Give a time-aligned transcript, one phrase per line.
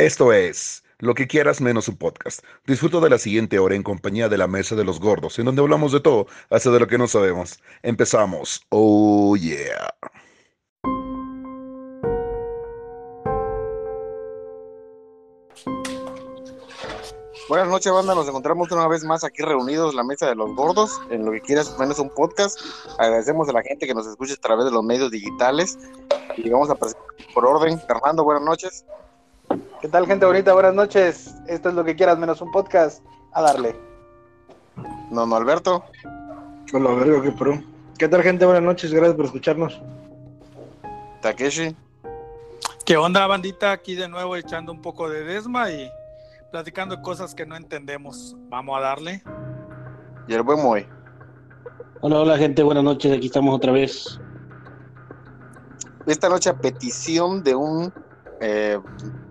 [0.00, 2.42] Esto es Lo que quieras menos un podcast.
[2.66, 5.60] Disfruto de la siguiente hora en compañía de la Mesa de los Gordos, en donde
[5.60, 7.58] hablamos de todo, hasta de lo que no sabemos.
[7.82, 8.62] Empezamos.
[8.70, 9.90] Oh yeah.
[17.50, 18.14] Buenas noches, banda.
[18.14, 21.32] Nos encontramos una vez más aquí reunidos en la mesa de los gordos, en lo
[21.32, 22.58] que quieras menos un podcast.
[22.98, 25.78] Agradecemos a la gente que nos escucha a través de los medios digitales
[26.38, 27.04] y vamos a presentar
[27.34, 27.78] por orden.
[27.82, 28.86] Fernando, buenas noches.
[29.80, 30.52] ¿Qué tal, gente bonita?
[30.52, 31.34] Buenas noches.
[31.46, 33.02] Esto es lo que quieras menos un podcast.
[33.32, 33.74] A darle.
[35.10, 35.84] No, no, Alberto.
[36.72, 37.62] Hola, verga, qué pro.
[37.96, 38.44] ¿Qué tal, gente?
[38.44, 38.92] Buenas noches.
[38.92, 39.80] Gracias por escucharnos.
[41.22, 41.74] Takeshi.
[42.84, 43.72] ¿Qué onda, bandita?
[43.72, 45.90] Aquí de nuevo echando un poco de desma y
[46.50, 48.36] platicando cosas que no entendemos.
[48.50, 49.22] Vamos a darle.
[50.28, 50.86] Y el buen Moy.
[52.02, 54.20] Hola, hola gente, buenas noches, aquí estamos otra vez.
[56.06, 57.92] Esta noche a petición de un,
[58.40, 58.78] eh,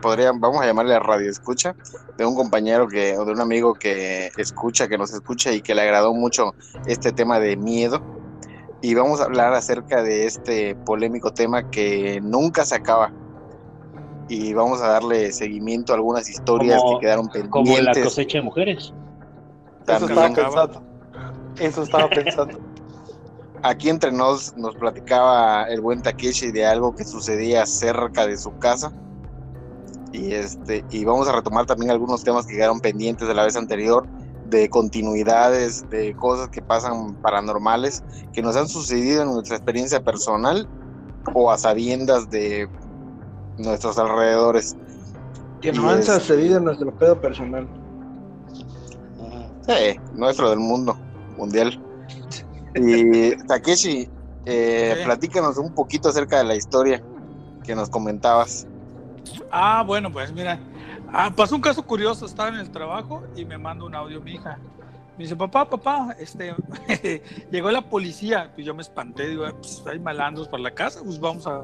[0.02, 1.76] podría, vamos a llamarle a radio escucha,
[2.18, 5.74] de un compañero que, o de un amigo que escucha, que nos escucha y que
[5.76, 6.54] le agradó mucho
[6.86, 8.02] este tema de miedo.
[8.82, 13.12] Y vamos a hablar acerca de este polémico tema que nunca se acaba.
[14.30, 17.52] Y vamos a darle seguimiento a algunas historias Como- que quedaron pendientes.
[17.52, 18.94] Como la cosecha de mujeres.
[19.88, 20.84] Eso estaba pensando.
[21.60, 22.60] Eso estaba pensando.
[23.62, 28.58] Aquí entre nos nos platicaba el buen Takeshi de algo que sucedía cerca de su
[28.58, 28.92] casa.
[30.12, 33.56] Y este, y vamos a retomar también algunos temas que quedaron pendientes de la vez
[33.56, 34.08] anterior,
[34.46, 40.68] de continuidades, de cosas que pasan paranormales, que nos han sucedido en nuestra experiencia personal
[41.34, 42.68] o a sabiendas de
[43.58, 44.76] nuestros alrededores.
[45.62, 47.68] Que Y no han sucedido en nuestro pedo personal.
[49.68, 50.98] Sí, nuestro del mundo
[51.38, 51.80] mundial.
[52.76, 54.10] Y Takeshi,
[54.46, 55.06] eh, Sí.
[55.06, 57.02] platícanos un poquito acerca de la historia
[57.64, 58.68] que nos comentabas.
[59.52, 60.60] Ah, bueno, pues mira.
[61.12, 62.26] Ah, pasó un caso curioso.
[62.26, 64.58] Estaba en el trabajo y me manda un audio mi hija.
[65.18, 66.56] Me dice, papá, papá, este,
[67.52, 68.54] llegó la policía.
[68.56, 71.64] Y yo me espanté, digo, "Ah, pues hay malandros para la casa, pues vamos a,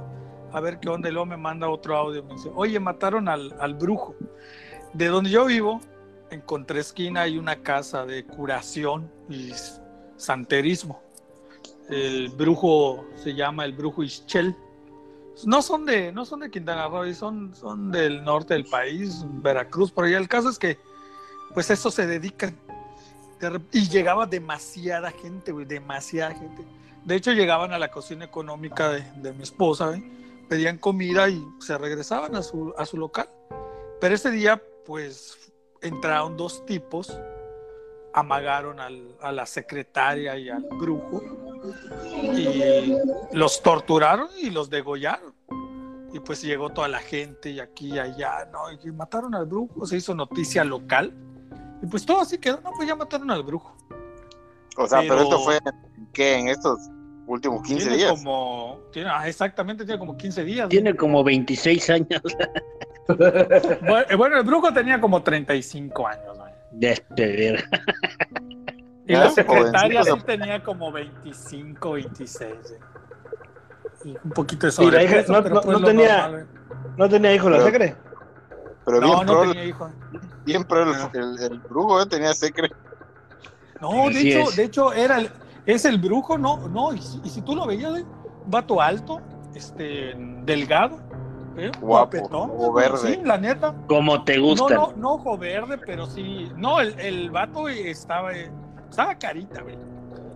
[0.52, 1.10] a ver qué onda.
[1.10, 2.24] Y luego me manda otro audio.
[2.24, 4.16] Me dice, oye, mataron al, al brujo.
[4.94, 5.80] De donde yo vivo,
[6.32, 9.52] en contraesquina hay una casa de curación y
[10.18, 11.02] santerismo.
[11.90, 14.56] El brujo se llama el brujo Ischel.
[15.46, 19.92] No son de, no son de Quintana Roo, son, son del norte del país, Veracruz,
[19.92, 20.18] por allá.
[20.18, 20.78] El caso es que,
[21.54, 22.58] pues eso se dedican.
[23.72, 26.64] Y llegaba demasiada gente, güey, demasiada gente.
[27.04, 30.02] De hecho, llegaban a la cocina económica de, de mi esposa,
[30.48, 33.30] pedían comida y se regresaban a su, a su local.
[34.00, 37.16] Pero ese día, pues, entraron dos tipos,
[38.16, 41.22] amagaron al- a la secretaria y al brujo
[42.34, 42.96] y
[43.34, 45.34] los torturaron y los degollaron.
[46.14, 48.72] Y pues llegó toda la gente y aquí y allá, ¿no?
[48.72, 51.14] Y mataron al brujo, se hizo noticia local.
[51.84, 53.76] Y pues todo así quedó, no, pues ya mataron al brujo.
[54.78, 55.60] O sea, pero, Pero- esto fue
[56.14, 56.36] ¿qué?
[56.40, 56.80] en estos
[57.28, 58.12] últimos 15 tiene días.
[58.12, 60.66] como, tiene, ah, exactamente, tiene como 15 días.
[60.66, 60.70] ¿no?
[60.70, 62.22] Tiene como 26 años
[63.08, 66.45] Bueno, bueno, el brujo tenía como 35 años, ¿no?
[66.80, 67.64] De ver.
[69.08, 72.52] Y Ah, la secretaria sí tenía como 25, 26.
[72.54, 72.80] ¿eh?
[74.04, 76.42] Y un poquito de Y la hija sobrepeso, no- pero no- pues no tenía- normal,
[76.42, 76.46] ¿eh?
[76.98, 77.96] ¿No tenía hijo la Pero- secre?
[78.86, 79.90] Pero bien, No, pro, tenía hijo.
[80.46, 81.12] bien pro el, Ah.
[81.14, 82.70] el- el brujo eh, tenía secre.
[83.82, 84.56] No, de hecho, es.
[84.56, 85.30] de hecho, era el,
[85.66, 88.06] es el brujo, no, no, y, si- y si tú lo veías, ¿eh?
[88.48, 89.22] vato alto,
[89.56, 90.14] este,
[90.44, 91.00] delgado,
[91.58, 91.72] ¿eh?
[91.80, 92.98] Guapo, guapetón, ojo verde.
[92.98, 93.74] Sí, la neta.
[93.88, 94.78] Como te No, gustan.
[94.78, 96.52] no, no ojo verde, pero sí.
[96.58, 98.50] No, el, el vato estaba, eh,
[98.90, 99.78] estaba carita, güey.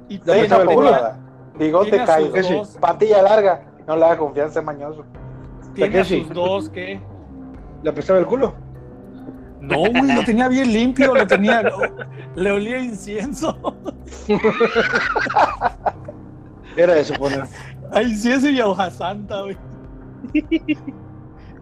[0.10, 0.66] Y el culo.
[0.66, 1.18] Populada.
[1.58, 2.34] Bigote caído.
[2.58, 3.62] dos- Patilla larga.
[3.88, 5.04] No le da confianza, mañoso.
[5.74, 7.00] tiene sus dos, ¿qué?
[7.84, 8.54] ¿Le apestaba el culo?
[9.62, 11.62] No, güey, lo tenía bien limpio, lo tenía,
[12.36, 13.58] le olía a incienso.
[16.78, 17.44] Era de suponer.
[17.92, 19.58] A incienso y a hoja santa, güey.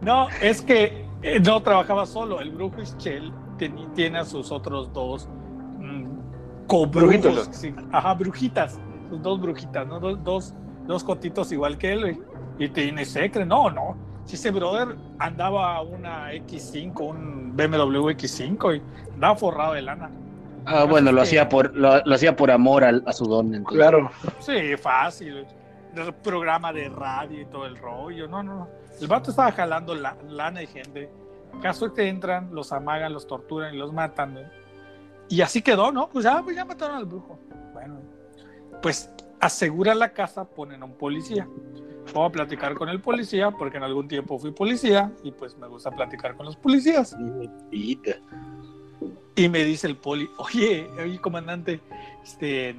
[0.02, 2.40] No, es que eh, no trabajaba solo.
[2.40, 3.32] El brujo Ischel
[3.96, 5.28] tiene a sus otros dos
[5.80, 7.50] mm, cobrujos.
[7.52, 8.80] Sí, ajá, brujitas.
[9.10, 10.00] Sus dos brujitas, ¿no?
[10.00, 10.54] Dos, dos,
[10.86, 12.20] dos cotitos igual que él.
[12.60, 13.46] Y tiene secre.
[13.46, 13.96] No, no.
[14.26, 20.12] Si ese brother andaba una X5, un BMW X5 y andaba forrado de lana.
[20.66, 23.56] Ah, bueno, lo hacía por lo, lo hacía por amor a, su don.
[23.56, 23.78] entonces.
[23.78, 24.12] Claro.
[24.40, 25.46] Sí, fácil.
[26.24, 28.28] Programa de radio y todo el rollo.
[28.28, 28.68] No, no, no.
[29.00, 31.10] El vato estaba jalando la, lana y gente.
[31.62, 34.36] Caso que entran, los amagan, los torturan y los matan.
[34.36, 34.42] ¿no?
[35.30, 36.10] Y así quedó, ¿no?
[36.10, 37.40] Pues ya, pues ya mataron al brujo.
[37.74, 38.00] Bueno,
[38.82, 41.48] pues asegura la casa, ponen a un policía.
[42.14, 45.68] voy a platicar con el policía, porque en algún tiempo fui policía y pues me
[45.68, 47.16] gusta platicar con los policías.
[49.36, 51.80] Y me dice el poli, oye, oye, comandante,
[52.24, 52.76] este,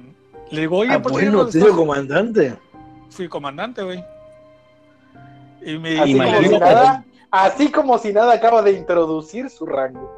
[0.51, 2.57] le digo, oye, Ah, ¿por qué bueno, no tío, estás-" comandante.
[3.09, 4.03] Fui comandante, güey.
[5.61, 10.15] Y me Así como, si nada, así como si nada acaba de introducir su rango.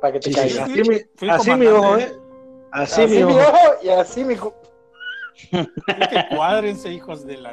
[0.00, 0.68] Para que te Sí, caigas.
[0.70, 1.72] sí, Así mi, fui así mi comandante.
[1.72, 2.12] ojo, ¿eh?
[2.70, 3.40] Así, Así, mi mi ojo.
[3.40, 4.36] ojo y así mi.
[5.50, 7.52] que cuádrense, hijos de la.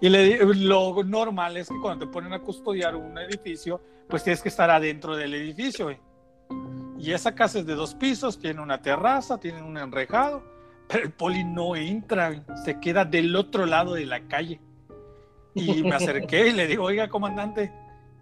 [0.00, 4.22] Y le di- lo normal es que cuando te ponen a custodiar un edificio, pues
[4.22, 5.86] tienes que estar adentro del edificio.
[5.86, 5.98] güey.
[6.98, 10.42] Y esa casa es de dos pisos, tiene una terraza, tiene un enrejado,
[10.88, 14.60] pero el poli no entra, se queda del otro lado de la calle.
[15.54, 17.72] Y me acerqué y le digo, oiga, comandante,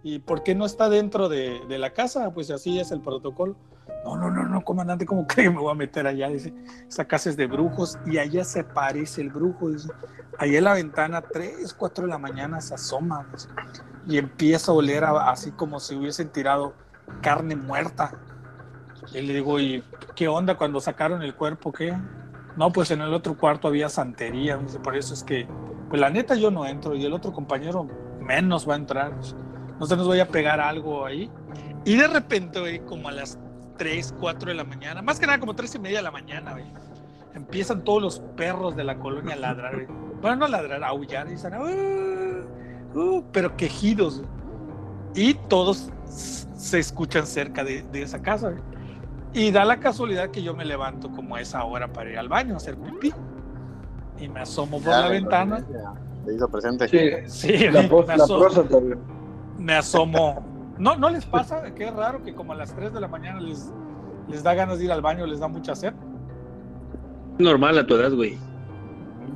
[0.03, 2.31] ¿y por qué no está dentro de, la casa?
[2.33, 3.55] Pues así es el protocolo.
[4.05, 6.29] No, no, no, no, comandante, ¿cómo cree que me voy a meter allá?
[6.29, 6.53] Dice,
[6.87, 9.69] esa casa es de brujos y allá se parece el brujo.
[9.69, 9.89] Dice,
[10.37, 13.49] allá en la ventana, 3, 4 de la mañana se asoma dice,
[14.07, 16.75] y empieza a oler así como si hubiesen tirado
[17.21, 18.13] carne muerta.
[19.13, 19.83] Y le digo, ¿y
[20.15, 21.71] qué onda cuando sacaron el cuerpo?
[21.71, 21.95] ¿Qué?
[22.57, 24.59] No, pues en el otro cuarto había santería.
[24.83, 25.47] Por eso es que,
[25.89, 27.87] pues la neta yo no entro y el otro compañero
[28.19, 29.13] menos va a entrar.
[29.79, 31.29] No se nos vaya a pegar algo ahí.
[31.85, 33.37] Y de repente, güey, como a las
[33.77, 36.53] 3, 4 de la mañana, más que nada como 3 y media de la mañana,
[36.53, 36.65] güey,
[37.33, 39.87] empiezan todos los perros de la colonia a ladrar.
[40.21, 44.23] Bueno, no a ladrar, a aullar, y dicen, "Uh, uh", pero quejidos.
[45.15, 48.53] Y todos se escuchan cerca de, esa casa.
[49.33, 52.29] Y da la casualidad que yo me levanto como a esa hora para ir al
[52.29, 53.11] baño a hacer pipí.
[54.19, 55.65] Y me asomo por Ya, la ventana.
[56.25, 56.87] Se hizo presente.
[56.87, 58.93] Sí, Sí, la, me la aso- próstata, güey.
[59.57, 60.45] me asomo.
[60.77, 63.39] No, no les pasa, que es raro que como a las 3 de la mañana
[63.39, 63.71] les,
[64.27, 65.93] les da ganas de ir al baño, les da mucha sed.
[67.39, 68.37] Normal a tu edad, güey.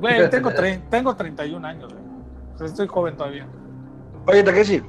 [0.00, 2.04] Güey, tengo, tre- tengo 31 años, güey.
[2.56, 3.46] Sea, estoy joven todavía.
[4.26, 4.82] Oye, Takeshi,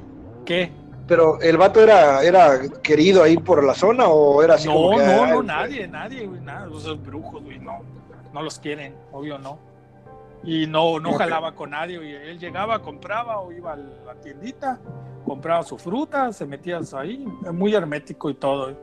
[0.44, 0.72] ¿Qué?
[1.10, 4.96] Pero ¿el vato era, era querido ahí por la zona o era así como No,
[4.98, 6.68] que, no, no, nadie, nadie, güey, nada.
[6.68, 7.80] Esos brujos, güey, no.
[8.32, 9.58] No los quieren, obvio no.
[10.44, 12.14] Y no, no jalaba con nadie, güey.
[12.14, 14.78] Él llegaba, compraba o iba a la tiendita,
[15.26, 18.66] compraba su fruta, se metía ahí, muy hermético y todo.
[18.66, 18.76] güey.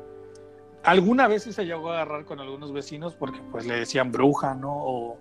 [0.84, 4.54] Alguna vez sí se llegó a agarrar con algunos vecinos porque pues le decían bruja,
[4.54, 4.74] ¿no?
[4.74, 5.18] O,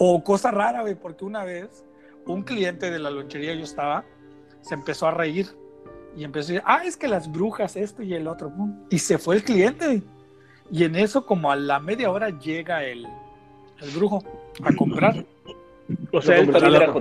[0.00, 1.84] o cosa rara, güey, porque una vez
[2.26, 4.04] un cliente de la lonchería yo estaba,
[4.62, 5.59] se empezó a reír
[6.16, 8.52] y empezó a decir, ah, es que las brujas, esto y el otro,
[8.90, 10.02] y se fue el cliente.
[10.70, 13.06] Y en eso, como a la media hora, llega el,
[13.80, 14.22] el brujo
[14.62, 15.24] a comprar.
[16.12, 16.94] O sea, él también era,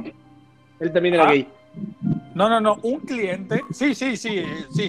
[0.80, 1.32] él también era Ah.
[1.32, 1.48] gay.
[2.34, 4.88] No, no, no, un cliente, sí, sí, sí, sí,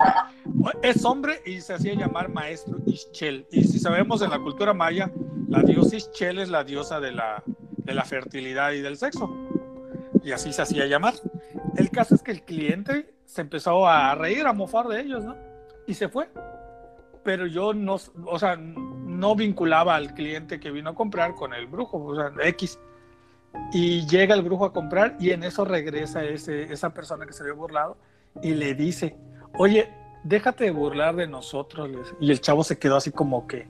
[0.83, 3.47] es hombre y se hacía llamar maestro Ischel.
[3.53, 5.11] Y si sabemos en la cultura maya,
[5.49, 9.31] la diosa Ischel es la diosa de la, de la fertilidad y del sexo.
[10.25, 11.15] Y así se hacía llamar.
[11.77, 15.37] El caso es que el cliente se empezó a reír, a mofar de ellos, ¿no?
[15.87, 16.29] Y se fue.
[17.23, 17.97] Pero yo no,
[18.27, 22.33] o sea, no vinculaba al cliente que vino a comprar con el brujo, o sea,
[22.43, 22.81] X.
[23.73, 27.45] Y llega el brujo a comprar y en eso regresa ese, esa persona que se
[27.45, 27.97] había burlado
[28.43, 29.17] y le dice,
[29.59, 29.89] oye,
[30.25, 31.89] déjate de burlar de nosotros.
[32.19, 33.69] Y el chavo se quedó así como que,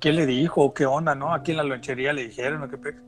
[0.00, 0.74] ¿qué le dijo?
[0.74, 1.14] ¿Qué onda?
[1.14, 1.32] ¿No?
[1.32, 3.07] Aquí en la lonchería le dijeron, ¿o qué pe-?"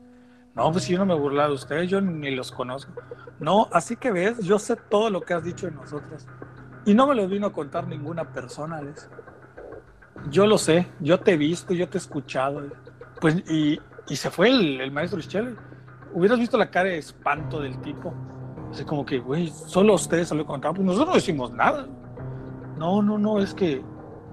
[0.55, 2.91] No, pues yo no me he burlado de ustedes, yo ni los conozco.
[3.39, 6.27] No, así que ves, yo sé todo lo que has dicho de nosotros.
[6.85, 9.09] Y no me lo vino a contar ninguna persona, les.
[10.29, 12.63] Yo lo sé, yo te he visto, yo te he escuchado.
[13.19, 15.57] Pues, y, y se fue el, el maestro Ischel.
[16.13, 18.13] Hubieras visto la cara de espanto del tipo.
[18.69, 20.75] Así como que, güey, solo ustedes se lo contaron.
[20.75, 21.87] Pues nosotros no decimos nada.
[22.77, 23.83] No, no, no, es que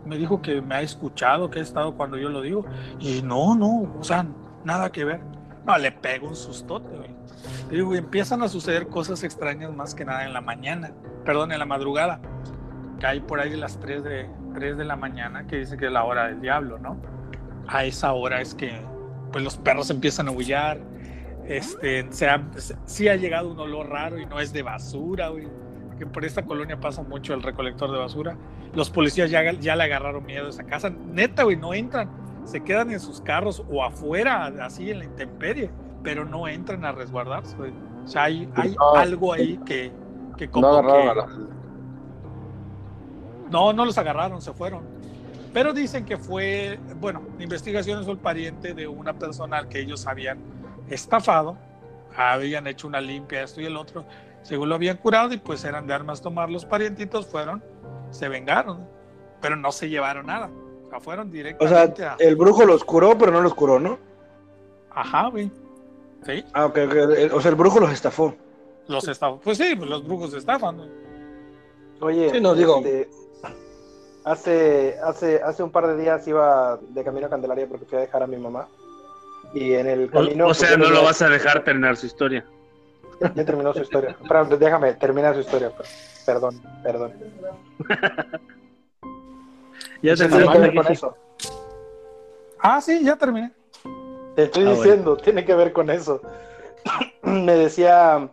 [0.04, 2.64] me dijo que me ha escuchado, que ha estado cuando yo lo digo.
[2.98, 4.26] Y no, no, o sea,
[4.64, 5.20] nada que ver.
[5.68, 7.98] No, le pego un sustote, güey.
[7.98, 10.92] Empiezan a suceder cosas extrañas más que nada en la mañana,
[11.26, 12.20] perdón, en la madrugada.
[13.02, 16.04] Hay por ahí las 3 de, 3 de la mañana que dicen que es la
[16.04, 16.98] hora del diablo, ¿no?
[17.66, 18.80] A esa hora es que
[19.30, 20.80] pues los perros empiezan a aullar.
[21.46, 22.42] Este, se ha,
[22.86, 25.48] sí ha llegado un olor raro y no es de basura, güey.
[25.88, 28.38] Porque por esta colonia pasa mucho el recolector de basura.
[28.74, 30.88] Los policías ya, ya le agarraron miedo a esa casa.
[30.88, 32.27] Neta, güey, no entran.
[32.48, 35.70] Se quedan en sus carros o afuera, así en la intemperie,
[36.02, 37.54] pero no entran a resguardarse.
[38.04, 38.94] O sea, hay, hay No.
[38.94, 39.92] algo ahí que,
[40.38, 41.58] que como No agarraron que-
[43.50, 44.82] no, no los agarraron, se fueron.
[45.52, 50.06] Pero dicen que fue, bueno, investigaciones fue el pariente de una persona al que ellos
[50.06, 50.38] habían
[50.88, 51.56] estafado,
[52.16, 54.06] habían hecho una limpia, esto y el otro,
[54.42, 57.62] según lo habían curado y pues eran de armas tomar los parientitos, fueron,
[58.10, 58.86] se vengaron,
[59.42, 60.48] pero no se llevaron nada.
[60.88, 62.16] O sea, fueron O directamente sea, a...
[62.18, 63.98] el brujo los curó, pero no los curó, ¿no?
[64.90, 65.50] Ajá, güey.
[66.24, 66.44] ¿Sí?
[66.52, 66.78] Ah, ok,
[67.32, 68.34] O sea, el brujo los estafó.
[68.88, 69.38] Los estafan.
[69.40, 70.78] Pues sí, pues los brujos estafan.
[70.78, 70.86] ¿no?
[72.00, 73.08] Oye, Sí, no, digo- este,
[74.24, 78.00] hace, hace, hace un par de días iba de camino a Candelaria porque fui a
[78.02, 78.66] dejar a mi mamá.
[79.54, 80.44] Y en el camino.
[80.44, 82.44] O, o pues, sea, yo no lo vas a dejar terminar su historia.
[83.20, 84.16] Ya terminó su historia.
[84.26, 85.70] Pero déjame terminar su historia.
[85.70, 86.22] pues.
[86.24, 87.12] Perdón, perdón.
[90.02, 90.92] Ya Tiene terminó que ver con sí.
[90.92, 91.14] eso.
[92.60, 93.52] Ah, sí, ya terminé.
[94.36, 96.20] Te estoy Ah, diciendo, tiene que ver con eso.
[97.22, 98.28] me decía,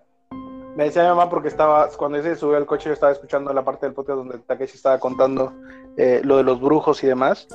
[0.75, 3.63] me decía mi mamá porque estaba, cuando se subió al coche, yo estaba escuchando la
[3.63, 5.53] parte del podcast donde Takeshi estaba contando
[5.97, 7.47] eh, lo de los brujos y demás.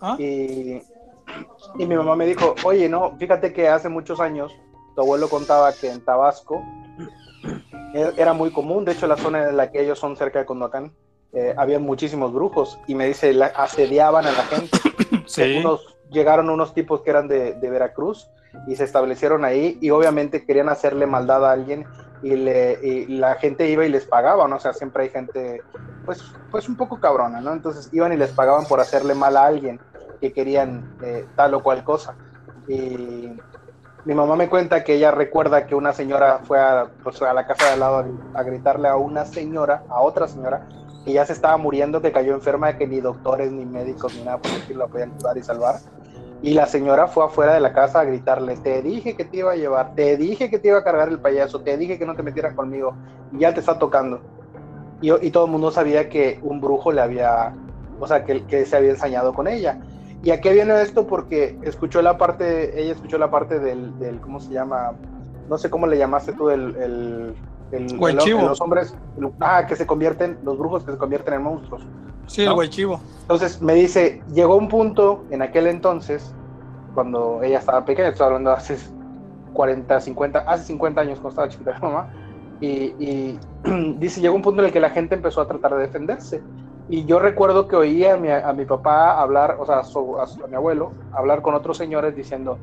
[0.00, 0.16] Ah.
[0.18, 0.82] Y,
[1.78, 4.52] y mi mamá me dijo, oye, no, fíjate que hace muchos años
[4.94, 6.62] tu abuelo contaba que en Tabasco
[7.94, 10.46] e- era muy común, de hecho la zona en la que ellos son cerca de
[10.46, 10.92] Condacán,
[11.32, 14.78] eh, había muchísimos brujos y me dice, la- asediaban a la gente
[15.26, 15.62] Sí.
[16.10, 18.30] llegaron unos tipos que eran de, de Veracruz
[18.66, 21.86] y se establecieron ahí y obviamente querían hacerle maldad a alguien
[22.22, 24.56] y, le, y la gente iba y les pagaba, ¿no?
[24.56, 25.62] O sea, siempre hay gente,
[26.04, 27.52] pues, pues un poco cabrona, ¿no?
[27.52, 29.78] Entonces iban y les pagaban por hacerle mal a alguien
[30.20, 32.16] que querían eh, tal o cual cosa.
[32.66, 33.30] Y
[34.04, 37.46] mi mamá me cuenta que ella recuerda que una señora fue a, pues, a la
[37.46, 38.04] casa de al lado
[38.34, 40.66] a, a gritarle a una señora, a otra señora,
[41.04, 44.38] que ya se estaba muriendo, que cayó enferma, que ni doctores, ni médicos, ni nada
[44.38, 45.76] por decirlo la podían ayudar y salvar.
[46.42, 49.52] Y la señora fue afuera de la casa a gritarle, te dije que te iba
[49.52, 52.14] a llevar, te dije que te iba a cargar el payaso, te dije que no
[52.14, 52.94] te metieras conmigo,
[53.32, 54.20] ya te está tocando.
[55.00, 57.54] Y, y todo el mundo sabía que un brujo le había,
[57.98, 59.80] o sea, que, que se había ensañado con ella.
[60.22, 61.06] ¿Y a qué viene esto?
[61.06, 64.92] Porque escuchó la parte, ella escuchó la parte del, del ¿cómo se llama?
[65.48, 66.76] No sé cómo le llamaste tú, el...
[66.76, 67.34] el
[67.70, 68.42] el, el- chivo.
[68.42, 68.94] los hombres
[69.40, 71.86] ah, que se convierten, los brujos que se convierten en monstruos.
[72.26, 72.54] Sí, el ¿no?
[72.54, 73.00] güey chivo.
[73.22, 76.34] Entonces me dice, llegó un punto en aquel entonces,
[76.94, 78.78] cuando ella estaba pequeña, estoy hablando hace
[79.52, 82.08] 40, 50, hace 50 años cuando estaba chiquita mamá,
[82.60, 83.38] y, y
[83.98, 86.42] dice, llegó un punto en el que la gente empezó a tratar de defenderse.
[86.90, 90.18] Y yo recuerdo que oía a mi, a mi papá hablar, o sea, a, su-
[90.18, 92.58] a su- a mi abuelo, hablar con otros señores diciendo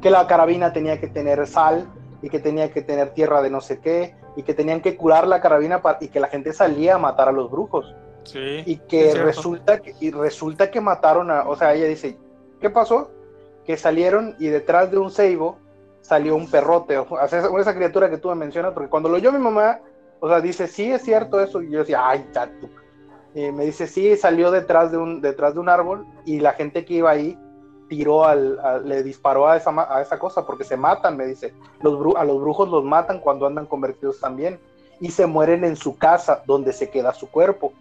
[0.00, 1.86] que la carabina tenía que tener sal
[2.22, 5.26] y que tenía que tener tierra de no sé qué y que tenían que curar
[5.26, 7.94] la carabina y que la gente salía a matar a los brujos
[8.24, 8.64] Sí.
[8.66, 12.18] y que resulta que, y resulta que mataron a, o sea, ella dice,
[12.60, 13.12] ¿qué pasó?
[13.64, 15.58] Que salieron y detrás de un ceibo
[16.00, 19.30] salió un perrote, o sea, esa, criatura que tú me mencionas, porque cuando lo oyó
[19.32, 19.80] mi mamá,
[20.20, 22.68] o sea, dice, sí, es cierto eso, y yo decía, ay, chato.
[23.34, 26.84] Y me dice, sí, salió detrás de un, detrás de un árbol y la gente
[26.84, 27.38] que iba ahí
[27.88, 31.52] tiró al, a- le disparó a esa, a esa cosa porque se matan, me dice.
[31.80, 34.58] Los a los brujos los matan cuando andan convertidos también
[35.00, 37.72] y se mueren en su casa donde se queda su cuerpo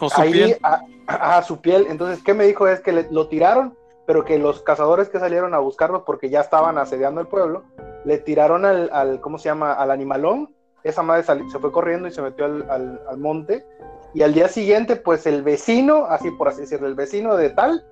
[0.00, 0.58] O su ahí piel.
[0.62, 1.86] A, a- a su piel.
[1.88, 2.66] Entonces, ¿qué me dijo?
[2.68, 6.40] Es que le- lo tiraron, pero que los cazadores que salieron a buscarlos porque ya
[6.40, 7.62] estaban asediando el pueblo,
[8.04, 9.72] le tiraron al, al ¿cómo se llama?
[9.72, 10.50] Al animalón.
[10.82, 13.64] Esa madre se fue corriendo y se metió al, al- al monte.
[14.12, 17.84] Y al día siguiente, pues el vecino, así por así decirlo, el vecino de tal,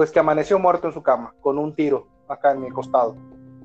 [0.00, 3.16] pues que amaneció muerto en su cama, con un tiro acá en mi costado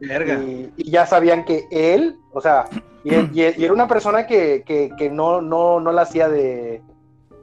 [0.01, 0.33] Verga.
[0.33, 2.65] y, y ya sabían que él, o sea,
[3.05, 6.83] y, y- y era una persona que, que- que no, no, no la hacía de,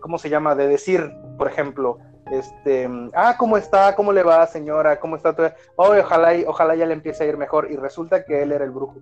[0.00, 0.54] ¿cómo se llama?
[0.54, 1.96] De decir, por ejemplo,
[2.30, 3.94] este, ah, ¿cómo está?
[3.96, 5.00] ¿Cómo le va, señora?
[5.00, 5.34] ¿Cómo está?
[5.34, 5.49] todo?
[5.76, 7.68] Oh, ojalá, y- ojalá ya le empiece a ir mejor.
[7.70, 8.96] Y resulta que él era el brujo.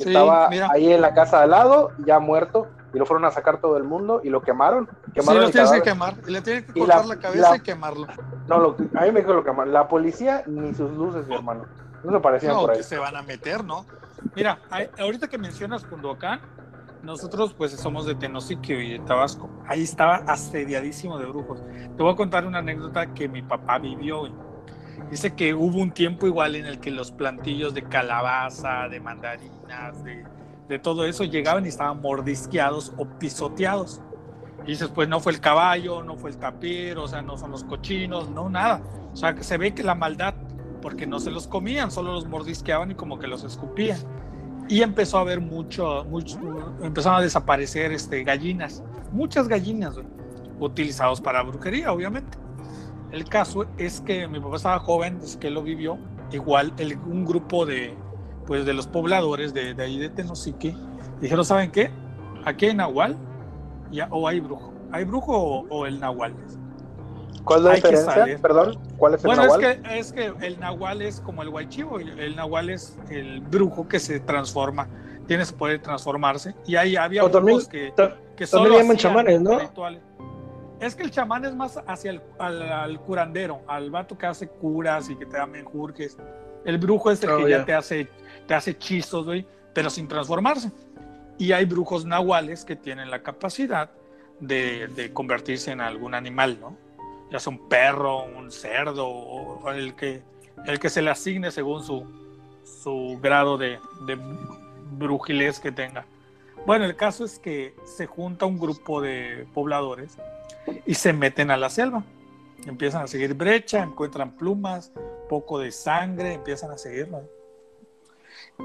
[0.00, 0.68] Sí, Estaba mira.
[0.72, 3.76] ahí en la casa de al lado, ya muerto, y lo fueron a sacar todo
[3.76, 4.88] el mundo y lo quemaron.
[5.06, 6.14] Sí, quemaron lo el tienes que quemar.
[6.26, 8.06] Y le tienes que cortar la- la, cabeza la- y quemarlo.
[8.48, 9.72] No, lo, a mí me dijo lo quemaron.
[9.72, 11.64] La policía ni sus luces, mi hermano.
[12.04, 12.76] No se parecían No, por ahí.
[12.78, 13.86] que se van a meter, ¿no?
[14.34, 14.58] Mira,
[14.98, 16.40] ahorita que mencionas Cunduacán,
[17.02, 19.48] nosotros pues somos de Tenosique y de Tabasco.
[19.66, 21.62] Ahí estaba asediadísimo de brujos.
[21.96, 24.22] Te voy a contar una anécdota que mi papá vivió.
[25.10, 30.02] Dice que hubo un tiempo igual en el que los plantillos de calabaza, de mandarinas,
[30.04, 30.24] de,
[30.68, 34.00] de todo eso llegaban y estaban mordisqueados o pisoteados.
[34.64, 37.50] Y dices, pues no fue el caballo, no fue el tapiro, o sea, no son
[37.50, 38.80] los cochinos, no, nada.
[39.12, 40.34] O sea, que se ve que la maldad
[40.80, 43.98] porque no se los comían, solo los mordisqueaban y como que los escupían.
[44.68, 46.06] Y empezó a haber mucho,
[46.82, 49.96] empezaron a desaparecer este, gallinas, muchas gallinas,
[50.60, 52.38] utilizados para brujería, obviamente.
[53.10, 55.98] El caso es que mi papá estaba joven, desde que lo vivió,
[56.30, 57.94] igual el- un grupo de,
[58.52, 60.76] pues, de los pobladores de, de ahí de Tenosique,
[61.22, 61.90] dijeron, ¿saben qué?
[62.44, 63.16] Aquí hay nahual
[63.90, 64.74] ya, o hay brujo.
[64.90, 66.34] ¿Hay brujo o, o el nahual?
[67.44, 68.38] ¿Cuál es la hay diferencia?
[68.42, 69.64] Perdón, ¿cuál es el Bueno, nahual?
[69.64, 73.88] es que, es que el nahual es como el guaychivo, el nahual es el brujo
[73.88, 74.86] que se transforma,
[75.26, 78.76] tiene ese poder de transformarse, y ahí había también- brujos que, que también solo le
[78.82, 79.58] llaman chamanes, ¿no?
[79.60, 80.02] rituales.
[80.78, 84.46] Es que el chamán es más hacia el al, al curandero, al vato que hace
[84.46, 86.18] curas y que te da menjurjes.
[86.64, 87.64] El brujo es el Oh, que ya.
[87.64, 88.08] te hace
[88.46, 90.70] te hace hechizos, güey, pero sin transformarse.
[91.38, 93.90] Y hay brujos nahuales que tienen la capacidad
[94.40, 96.76] de, convertirse en algún animal, ¿no?
[97.30, 100.22] Ya sea un perro, un cerdo, o el que,
[100.88, 104.18] se le asigne según su, grado de, de
[104.92, 106.04] brujilez que tenga.
[106.66, 110.16] Bueno, el caso es que se junta un grupo de pobladores
[110.86, 112.04] y se meten a la selva.
[112.66, 114.92] Empiezan a seguir brecha, encuentran plumas,
[115.28, 117.22] poco de sangre, empiezan a seguirlo.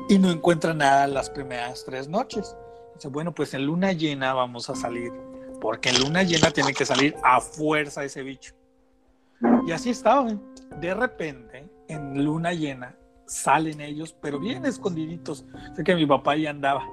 [0.10, 2.56] Y no encuentran nada las primeras tres noches.
[2.96, 5.12] Dice, bueno, pues en luna llena vamos a salir,
[5.62, 8.54] porque en luna llena tiene que salir a fuerza ese bicho.
[9.68, 10.34] Y así estaba.
[10.80, 15.46] De repente, en luna llena, salen ellos, pero bien escondiditos.
[15.76, 16.88] Sé que mi papá ya andaba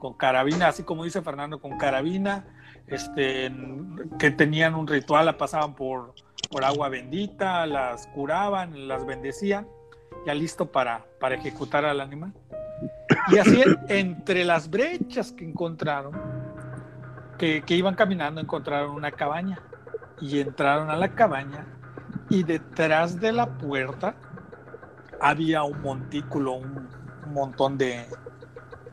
[0.00, 2.44] con carabina, así como dice Fernando, con carabina,
[2.86, 3.50] este,
[4.18, 6.14] que tenían un ritual, la pasaban por,
[6.50, 9.66] por agua bendita, las curaban, las bendecían,
[10.26, 12.32] ya listo para, para ejecutar al animal.
[13.28, 16.12] Y así, entre las brechas que encontraron,
[17.38, 19.60] que, que iban caminando, encontraron una cabaña
[20.20, 21.66] y entraron a la cabaña
[22.28, 24.16] y detrás de la puerta
[25.20, 26.88] había un montículo, un,
[27.32, 28.06] montón de,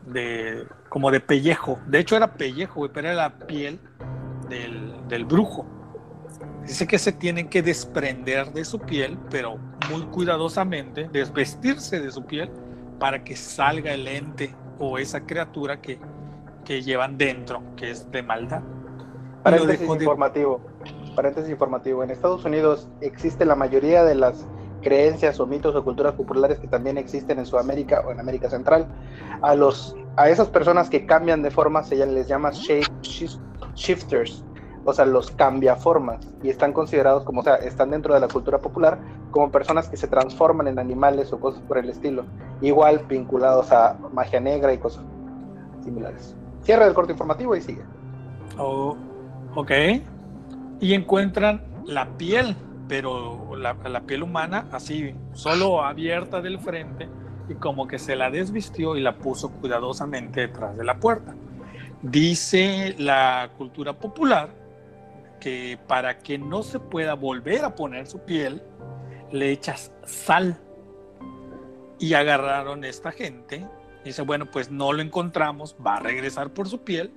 [0.06, 1.80] de, como de pellejo.
[1.86, 3.80] De hecho era pellejo, pero era la piel
[4.48, 5.66] del, del brujo.
[6.66, 12.24] Dice que se tienen que desprender de su piel, pero muy cuidadosamente, desvestirse de su
[12.24, 12.50] piel
[12.98, 15.98] para que salga el ente o esa criatura que,
[16.64, 18.62] que llevan dentro, que es de maldad.
[19.42, 20.60] Paréntesis de- informativo.
[21.14, 22.02] Paréntesis informativo.
[22.02, 24.46] En Estados Unidos existe la mayoría de las
[24.82, 28.86] creencias o mitos o culturas populares que también existen en Sudamérica o en América Central.
[29.42, 32.86] A los a esas personas que cambian de forma se les llama shape
[33.74, 34.44] shifters,
[34.84, 38.58] o sea, los cambiaformas y están considerados como, o sea, están dentro de la cultura
[38.58, 38.98] popular
[39.30, 42.24] como personas que se transforman en animales o cosas por el estilo,
[42.60, 45.04] igual vinculados a magia negra y cosas
[45.82, 46.36] similares.
[46.62, 47.82] Cierra el corte informativo y sigue.
[48.58, 48.96] Oh,
[49.54, 49.70] ok.
[50.80, 52.56] Y encuentran la piel,
[52.88, 57.08] pero la, la piel humana así, solo abierta del frente
[57.48, 61.34] y como que se la desvistió y la puso cuidadosamente detrás de la puerta.
[62.02, 64.63] Dice la cultura popular
[65.44, 68.62] que para que no se pueda volver a poner su piel,
[69.30, 70.58] le echas sal.
[71.98, 73.68] Y agarraron esta gente.
[74.06, 77.12] Dice, bueno, pues no lo encontramos, va a regresar por su piel,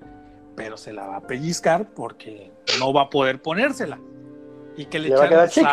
[0.58, 3.98] pero se la va a pellizcar porque no va a poder ponérsela.
[4.76, 5.72] Y que le Le va a echaron quedar chica.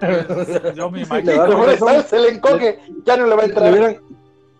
[0.00, 0.26] sal.
[0.28, 1.36] Pues, yo me Le imagino.
[1.38, 3.70] va a por eso se le encoge, ya no le va a Le entrar.
[3.70, 3.92] hubieran,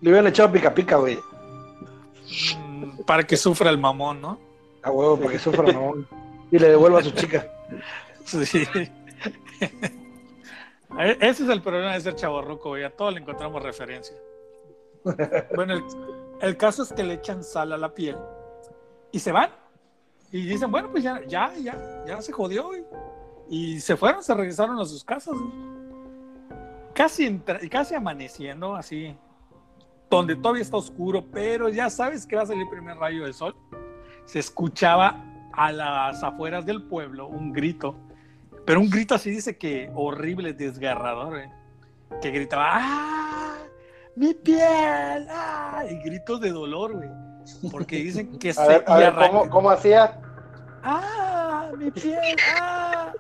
[0.03, 1.19] le hubieran echado pica pica, güey.
[2.59, 4.39] Mm, Para que sufra el mamón, ¿no?
[4.83, 5.95] A huevo, para que sufra, no.
[6.51, 7.47] Y le devuelva a su chica.
[8.25, 8.45] Sí.
[10.99, 12.85] E- Ese es el problema de ser chaborruco, güey.
[12.85, 14.17] A todo le encontramos referencia.
[15.55, 15.85] Bueno, el,
[16.41, 18.17] el caso es que le echan sal a la piel
[19.13, 19.51] y se van.
[20.33, 22.85] Y dicen, bueno, pues ya, ya, ya, ya se jodió, güey.
[23.49, 25.35] Y se fueron, se regresaron a sus casas.
[25.35, 25.53] güey.
[26.95, 29.17] Casi, entra- casi amaneciendo, así,
[30.11, 33.35] donde todavía está oscuro, pero ya sabes que va a salir el primer rayo del
[33.35, 33.55] sol.
[34.25, 35.23] Se escuchaba
[35.57, 37.97] a las afueras del pueblo un grito,
[38.65, 41.51] pero un grito así dice que horrible, desgarrador, eh,
[42.21, 43.55] que gritaba, ¡ah!
[44.17, 45.27] ¡Mi piel!
[45.31, 45.83] ¡ah!
[45.91, 47.09] Y gritos de dolor, güey.
[47.71, 50.19] Porque dicen que A se ver, a ¿cómo, cómo hacía?
[50.83, 51.71] ¡Ah!
[51.77, 52.19] ¡Mi piel!
[52.59, 53.13] ¡ah!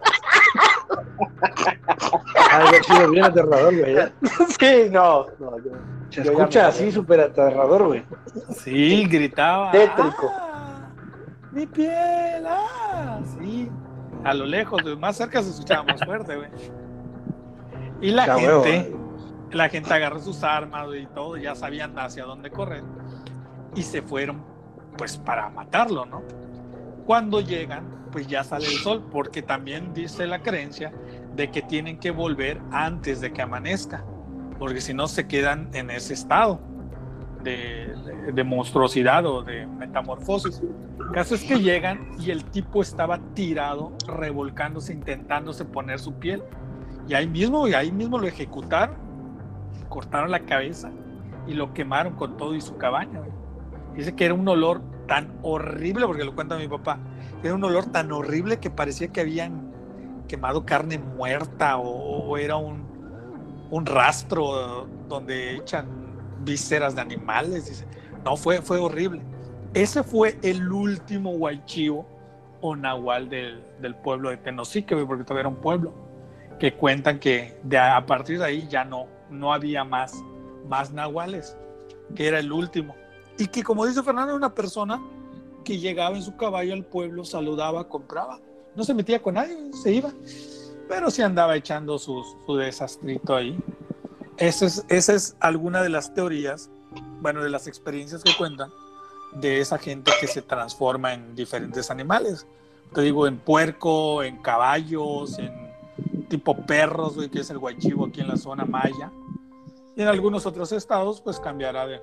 [2.52, 3.96] Haber sido bien aterrador, güey.
[3.98, 4.12] ¿eh?
[4.58, 5.72] Sí, no, no, yo-
[6.10, 8.04] Se Yo escucha así súper aterrador, güey.
[8.56, 9.70] Sí, gritaba.
[9.72, 10.30] Tétrico.
[10.32, 10.55] "Ah,
[11.56, 13.70] mi piel, ah, sí.
[14.24, 16.50] A lo lejos, más cerca se escuchaba más fuerte, güey.
[18.02, 18.94] Y la gente,
[19.52, 22.84] la gente agarró sus armas güey, y todo, ya sabían hacia dónde correr.
[23.74, 24.44] Y se fueron,
[24.98, 26.22] pues, para matarlo, ¿no?
[27.06, 30.92] Cuando llegan, pues ya sale el sol, porque también dice la creencia
[31.34, 34.04] de que tienen que volver antes de que amanezca,
[34.58, 36.60] porque si no se quedan en ese estado
[37.46, 40.62] de, monstruosidad o de metamorfosis.
[40.98, 46.42] El caso es que llegan y el tipo estaba tirado, revolcándose, intentándose poner su piel.
[47.08, 48.96] Y ahí mismo, y ahí mismo lo ejecutaron,
[49.88, 50.90] cortaron la cabeza
[51.46, 53.22] y lo quemaron con todo y su cabaña.
[53.94, 56.98] Dice que era un olor tan horrible, porque lo cuenta mi papá,
[57.42, 59.72] era un olor tan horrible que parecía que habían
[60.26, 62.84] quemado carne muerta o, o era un,
[63.70, 66.05] un rastro donde echan
[66.46, 67.66] vísceras de animales.
[67.66, 67.84] Dice.
[68.24, 69.20] No, fue, fue horrible.
[69.74, 72.06] Ese fue el último guaychivo
[72.62, 75.92] o nahual del, del pueblo de Tenosique, porque todavía era un pueblo,
[76.58, 80.14] que cuentan que de a, a partir de ahí ya no, no había más
[80.66, 81.56] más nahuales,
[82.14, 82.94] que era el último.
[83.38, 85.02] Y que como dice Fernando, era una persona
[85.64, 88.40] que llegaba en su caballo al pueblo, saludaba, compraba.
[88.74, 90.12] No se metía con nadie, se iba.
[90.88, 93.58] Pero sí andaba echando su, su desastrito ahí.
[94.38, 96.70] Esa es, esa es alguna de las teorías,
[97.20, 98.70] bueno, de las experiencias que cuentan
[99.32, 102.46] de esa gente que se transforma en diferentes animales.
[102.94, 105.52] Te digo, en puerco, en caballos, en
[106.28, 109.10] tipo perros, güey, que es el guachivo aquí en la zona maya.
[109.96, 112.00] Y en algunos otros estados, pues cambiará de,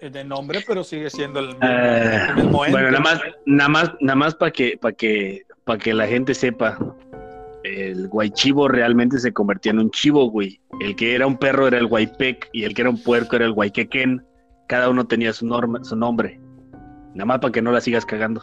[0.00, 2.72] de nombre, pero sigue siendo el mismo, el mismo ente.
[2.72, 6.34] bueno, nada más, nada más, nada más para que, para que, para que la gente
[6.34, 6.78] sepa.
[7.66, 10.60] El guaychivo realmente se convertía en un chivo, güey.
[10.80, 13.44] El que era un perro era el guaypec y el que era un puerco era
[13.44, 14.24] el guayquequén.
[14.68, 16.40] Cada uno tenía su, norma, su nombre.
[17.14, 18.42] Nada más para que no la sigas cagando.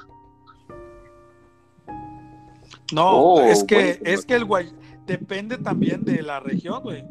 [2.94, 4.00] No, Oh, es que, bueno.
[4.04, 4.72] es que el guay
[5.06, 7.04] depende también de la región, güey.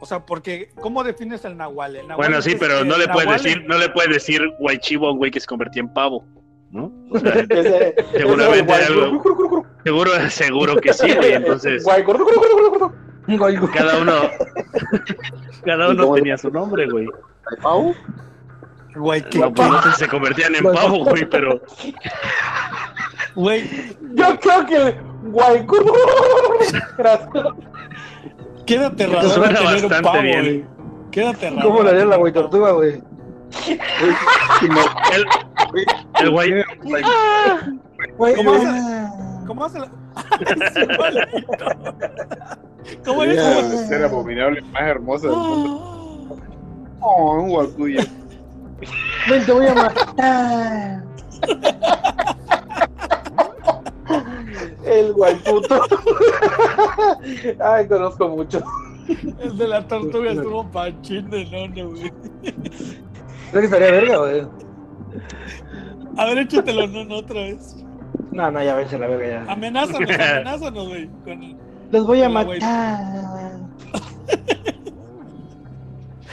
[0.00, 1.96] O sea, porque, ¿cómo defines el nahual?
[1.96, 5.06] El nahual Bueno, sí, pero no le puedes nahual decir, no le puedes decir guaychivo
[5.08, 6.24] a un güey que se convertía en pavo,
[6.72, 6.90] ¿no?
[7.10, 9.22] O sea, Ese- Seguramente ese algo-
[9.84, 11.32] seguro, seguro que sí, güey.
[11.34, 11.84] Entonces,
[13.72, 14.12] cada uno,
[15.64, 17.04] cada ¿Y uno tenía su nombre, güey.
[17.50, 17.94] ¿El pavo?
[18.96, 21.60] Güey, ¿qué No, pues no se convertían en pavo, güey, pero
[23.34, 24.94] Güey, Yo creo que el
[25.30, 25.66] guay.
[26.98, 27.44] Gracias.
[28.66, 30.40] qué aterrador Suena bastante pavo, bien.
[30.42, 30.64] güey.
[31.62, 33.02] ¿Cómo le haría la güey tortuga, güey?
[35.12, 35.24] el,
[36.20, 36.64] el güey,
[38.16, 39.44] Güey, ¿Cómo hace- ah.
[39.46, 39.88] ¿Cómo hace la.?
[43.04, 43.38] ¿Cómo es?
[43.38, 46.38] El ser abominable más hermoso del mundo.
[47.00, 48.00] Oh, un guacuyo.
[49.28, 51.02] Ven, te voy a matar.
[54.84, 55.80] El guay puto.
[57.64, 58.62] Ay, conozco mucho.
[59.40, 62.12] El de la tortuga estuvo panchín de nono, güey.
[63.52, 64.46] ¿Crees que estaría verga, güey?
[66.16, 67.84] A ver, échatelo nono otra vez.
[68.30, 69.52] No, no, ya vence la verga ya.
[69.52, 71.06] Amenázanos, amenázanos, güey.
[71.22, 71.58] Con.
[71.92, 72.56] Los voy a matar.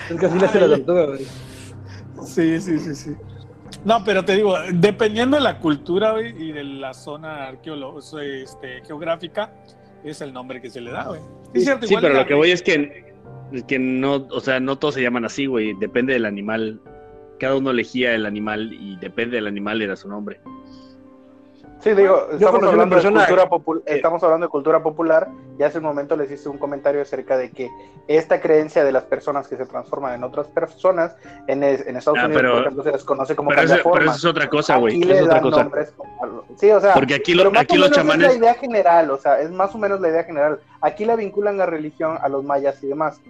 [0.10, 1.25] Es que así le hace la tortuga, güey.
[2.23, 3.15] Sí, sí, sí, sí.
[3.86, 8.82] No, pero te digo, dependiendo de la cultura güey, y de la zona arqueológica, este,
[8.88, 9.53] geográfica,
[10.03, 11.21] es el nombre que se le da, güey.
[11.53, 13.13] Cierto, sí, igual pero lo que voy es que,
[13.51, 16.82] es que no, o sea, no todos se llaman así, güey, depende del animal.
[17.39, 20.39] Cada uno elegía el animal y depende del animal era su nombre.
[21.82, 25.63] Sí, digo, estamos hablando, de persona cultura popul- que- estamos hablando de cultura popular y
[25.63, 27.69] hace un momento les hice un comentario acerca de que
[28.10, 31.15] esta creencia de las personas que se transforman en otras personas
[31.47, 33.75] en, es- en Estados Ah, Unidos, pero- por ejemplo, se les conoce como Pero eso,
[33.93, 35.02] pero eso es otra cosa, güey.
[35.10, 35.69] Es otra cosa.
[36.58, 38.38] Sí, o sea, Porque aquí, lo- pero más aquí o los menos es la chamanes.
[38.38, 40.60] idea general, o sea, es más o menos la idea general.
[40.82, 43.21] Aquí la vinculan a religión, a los mayas y demás.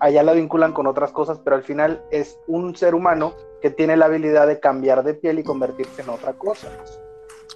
[0.00, 3.96] Allá la vinculan con otras cosas, pero al final es un ser humano que tiene
[3.96, 6.68] la habilidad de cambiar de piel y convertirse en otra cosa.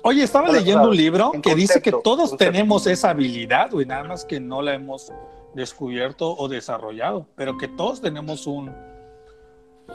[0.03, 2.45] Oye, estaba leyendo un libro que dice que todos concepto.
[2.45, 5.13] tenemos esa habilidad, güey, nada más que no la hemos
[5.55, 8.73] descubierto o desarrollado, pero que todos tenemos un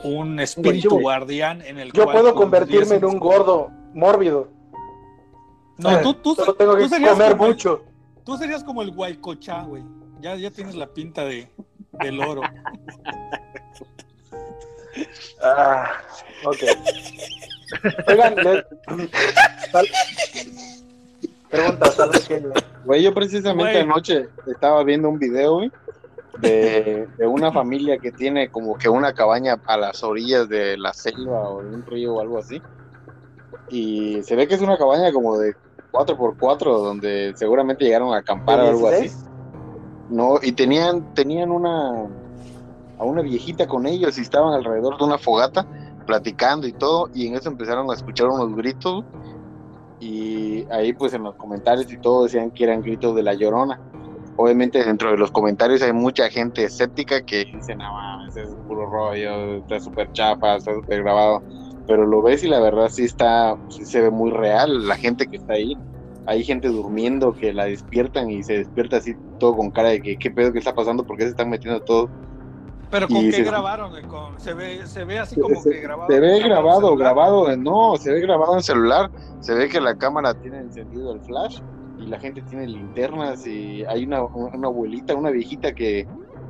[0.03, 4.47] un espíritu guardián en el Yo cual puedo tú convertirme en un gordo mórbido.
[5.77, 7.83] No, tú, tú, Solo tengo tú que serías comer como mucho.
[8.23, 9.83] tú serías como el guaycochá, güey.
[10.21, 11.49] Ya, ya tienes la pinta de
[11.93, 12.41] del oro.
[15.41, 15.91] Ah,
[16.45, 16.58] ok.
[18.08, 18.65] Oigan, le-
[19.71, 19.88] sal-
[21.50, 21.91] pregunta.
[22.86, 23.84] Güey, yo precisamente Güey.
[23.84, 25.71] anoche estaba viendo un video, güey,
[26.39, 30.93] de, de una familia que tiene como que una cabaña a las orillas de la
[30.93, 32.62] selva o de un río o algo así.
[33.69, 35.56] Y se ve que es una cabaña como de
[35.91, 39.12] 4x4 donde seguramente llegaron a acampar o algo así.
[40.10, 40.12] 16.
[40.12, 42.08] No, y tenían, tenían una
[43.00, 45.67] a una viejita con ellos y estaban alrededor de una fogata
[46.06, 49.04] platicando y todo, y en eso empezaron a escuchar unos gritos,
[50.00, 53.80] y ahí pues en los comentarios y todo decían que eran gritos de la llorona.
[54.38, 58.86] Obviamente dentro de los comentarios hay mucha gente escéptica que dice, no mames, es puro
[58.86, 61.41] rollo, está súper chafa, está súper grabado,
[61.88, 65.28] pero lo ves y la verdad sí está, sí se ve muy real la gente
[65.28, 65.76] que está ahí.
[66.27, 70.17] Hay gente durmiendo que la despiertan y se despierta así todo con cara de que
[70.17, 72.11] qué pedo que está pasando, porque se están metiendo todo.
[72.89, 73.91] Pero con Y qué se- grabaron?
[74.07, 76.11] Con- se ve se ve así como Se- que grabado.
[76.11, 80.33] Se ve grabado, grabado, no, se ve grabado en celular, se ve que la cámara
[80.35, 81.59] tiene encendido el flash
[81.95, 86.07] y la gente tiene linternas y hay una, una abuelita, una viejita que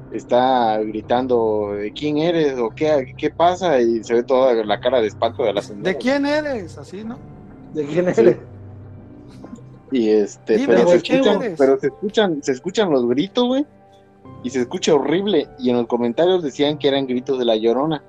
[0.09, 5.01] está gritando de quién eres o qué, qué pasa y se ve toda la cara
[5.01, 5.91] de espanto de la señora.
[5.91, 6.77] ¿De quién eres?
[6.77, 7.19] Así, ¿no?
[7.73, 8.37] ¿De quién eres?
[9.91, 13.45] Y este, Dime, pero, se ¿de quién escuchan, pero se escuchan, se escuchan los gritos,
[13.47, 13.65] güey.
[14.43, 15.47] y se escucha horrible.
[15.59, 18.03] Y en los comentarios decían que eran gritos de la llorona.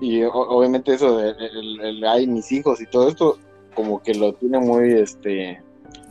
[0.00, 3.38] Y o- obviamente eso de el, el, ay, mis hijos y todo esto,
[3.74, 5.60] como que lo tiene muy este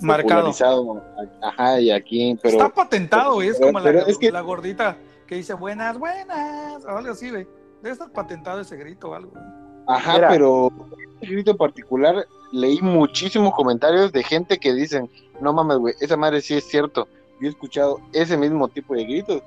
[0.02, 0.41] Marcado.
[0.52, 1.02] popularizado.
[1.41, 3.41] Ajá, y aquí, pero Está patentado.
[3.41, 6.84] Es como la, es que- la gordita que dice buenas, buenas.
[6.86, 7.48] o Algo así, güey.
[7.82, 9.32] Debe estar patentado ese grito o algo.
[9.32, 9.43] güey.
[9.89, 10.30] Ajá, Mira.
[10.30, 10.71] pero
[11.19, 15.10] ese grito en particular leí muchísimos comentarios de gente que dicen,
[15.41, 17.08] no mames, güey, esa madre sí es cierto.
[17.41, 19.41] Yo he escuchado ese mismo tipo de gritos.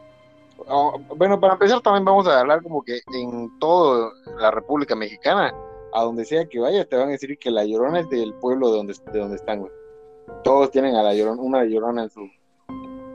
[1.17, 5.55] Bueno, para empezar también vamos a hablar como que en toda la República Mexicana,
[5.93, 8.71] a donde sea que vayas, te van a decir que la llorona es del pueblo
[8.71, 9.73] de donde, de donde están, güey.
[10.43, 12.29] Todos tienen a la llorona, una llorona en su,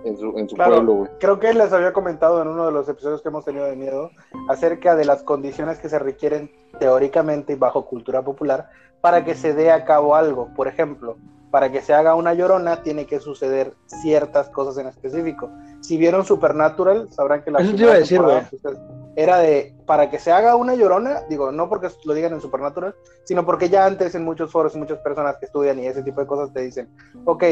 [0.07, 0.75] en su, en su Claro.
[0.75, 1.09] pueblo, güey.
[1.19, 4.11] Creo que les había comentado en uno de los episodios que hemos tenido de miedo
[4.49, 8.69] acerca de las condiciones que se requieren teóricamente y bajo cultura popular
[9.01, 10.49] para que se dé a cabo algo.
[10.55, 11.17] Por ejemplo,
[11.51, 15.49] para que se haga una llorona tiene que suceder ciertas cosas en específico.
[15.81, 18.77] Si vieron Supernatural, sabrán que la Eso te iba a decir, temporada, ustedes-
[19.15, 22.93] era de para que se haga una llorona, digo, no porque lo digan en Supernatural,
[23.23, 26.21] sino porque ya antes en muchos foros y muchas personas que estudian y ese tipo
[26.21, 26.89] de cosas te dicen,
[27.25, 27.43] ok,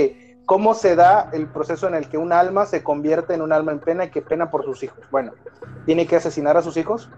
[0.45, 3.71] ¿cómo se da el proceso en el que un alma se convierte en un alma
[3.71, 4.99] en pena y que pena por sus hijos?
[5.11, 5.33] Bueno,
[5.85, 7.09] tiene que asesinar a sus hijos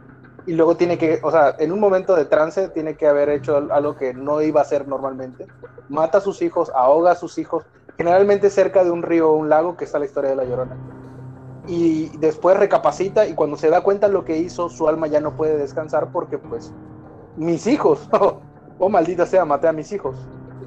[0.46, 3.68] y luego tiene que, o sea, en un momento de trance tiene que haber hecho
[3.70, 5.46] algo que no iba a hacer normalmente.
[5.90, 7.66] Mata a sus hijos, ahoga a sus hijos,
[7.98, 10.78] generalmente cerca de un río o un lago, que está la historia de la llorona.
[11.68, 15.36] Y después recapacita y cuando se da cuenta lo que hizo, su alma ya no
[15.36, 16.72] puede descansar porque pues
[17.36, 18.10] mis hijos,
[18.80, 20.16] oh, maldita sea, maté a mis hijos.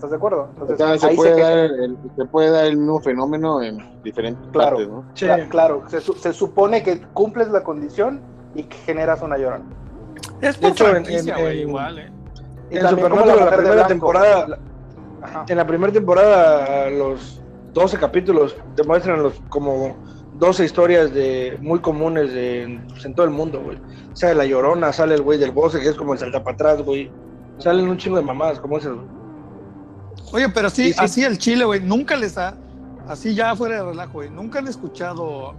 [0.01, 0.41] ¿Estás de acuerdo?
[0.45, 3.61] O Entonces, sea, se, ahí puede se dar el, se puede dar el mismo fenómeno
[3.61, 4.77] en diferentes Claro.
[4.77, 5.05] partes, ¿no?
[5.13, 5.27] Sí.
[5.27, 8.23] Cla- claro, se, se supone que cumples la condición
[8.55, 9.65] y que generas una llorona.
[10.41, 12.13] Es De por hecho, en- franquicia, en- güey, en- igual, ¿eh?
[12.71, 13.89] Y En Supernatural, la de primera blanco.
[13.89, 15.45] temporada- La-.
[15.49, 17.43] En la primera temporada, los
[17.75, 19.97] 12 capítulos demuestran los como
[20.39, 23.77] 12 historias de muy comunes de, pues, en todo el mundo, güey.
[24.15, 26.83] Sale la llorona, sale el güey del bosque, que es como el salta para atrás,
[26.83, 27.11] güey.
[27.59, 29.20] Salen un chingo de mamadas, como esas, güey.
[30.33, 30.99] Oye, pero sí, Sí, sí.
[30.99, 32.55] así el Chile, güey, nunca les ha,
[33.09, 35.55] así ya fuera de relajo, güey, nunca han escuchado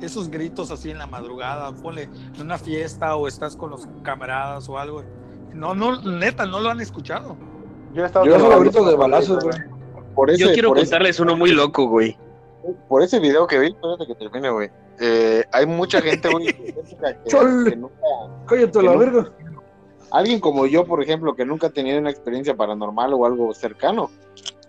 [0.00, 4.68] esos gritos así en la madrugada, ponle en una fiesta o estás con los camaradas
[4.68, 5.02] o algo.
[5.54, 7.36] No, no, neta, no lo han escuchado.
[7.94, 9.56] Yo he estado Yo solo gritos de balazos, güey.
[10.16, 12.16] Por ese, Yo quiero por ese- contarles uno muy loco, güey.
[12.88, 14.70] por ese video que vi, espérate que termine, güey.
[15.00, 16.74] Eh, hay mucha gente, güey, que,
[17.24, 17.94] que nunca,
[18.46, 19.30] Cállate Que la verga.
[20.14, 24.10] Alguien como yo, por ejemplo, que nunca ha tenido una experiencia paranormal o algo cercano,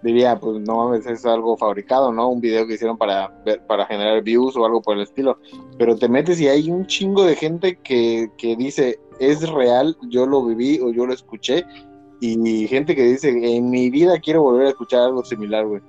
[0.01, 2.29] diría, pues no mames, es algo fabricado, ¿no?
[2.29, 3.31] Un video que hicieron para
[3.67, 5.38] para generar views o algo por el estilo.
[5.77, 10.25] Pero te metes y hay un chingo de gente que, que dice, es real, yo
[10.25, 11.65] lo viví o yo lo escuché.
[12.21, 15.81] Y gente que dice, en mi vida quiero volver a escuchar algo similar, güey.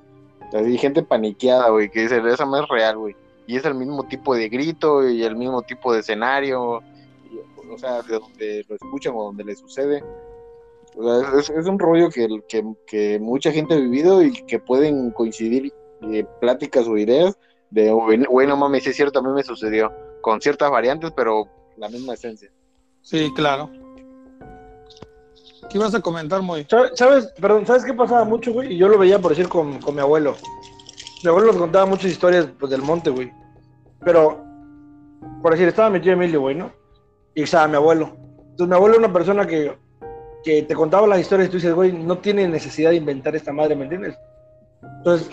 [0.52, 3.16] Así, gente paniqueada, güey, que dice, esa no es real, güey.
[3.46, 6.82] Y es el mismo tipo de grito y el mismo tipo de escenario,
[7.70, 10.02] o sea, de donde lo escuchan o donde le sucede.
[10.96, 14.58] O sea, es, es un rollo que, que, que mucha gente ha vivido y que
[14.58, 17.38] pueden coincidir eh, pláticas o ideas
[17.70, 21.10] de, güey, güey, no mames, sí es cierto, a mí me sucedió, con ciertas variantes,
[21.14, 22.50] pero la misma esencia.
[23.02, 23.70] Sí, claro.
[25.68, 26.66] ¿Qué ibas a comentar, Moy?
[26.70, 28.72] ¿Sabes, sabes- perdón, ¿sabes qué pasaba mucho, güey?
[28.74, 30.36] Y yo lo veía, por decir, con, con mi abuelo.
[31.24, 33.32] Mi abuelo nos contaba muchas historias pues, del monte, güey.
[34.04, 34.44] Pero,
[35.42, 36.72] por decir, estaba mi tío Emilio, güey, ¿no?
[37.36, 38.16] Y estaba mi abuelo.
[38.38, 39.76] Entonces, mi abuelo era una persona que,
[40.42, 43.52] que te contaba las historias y tú dices, güey, no tiene necesidad de inventar esta
[43.52, 44.18] madre, ¿me entiendes?
[44.80, 45.28] Entonces,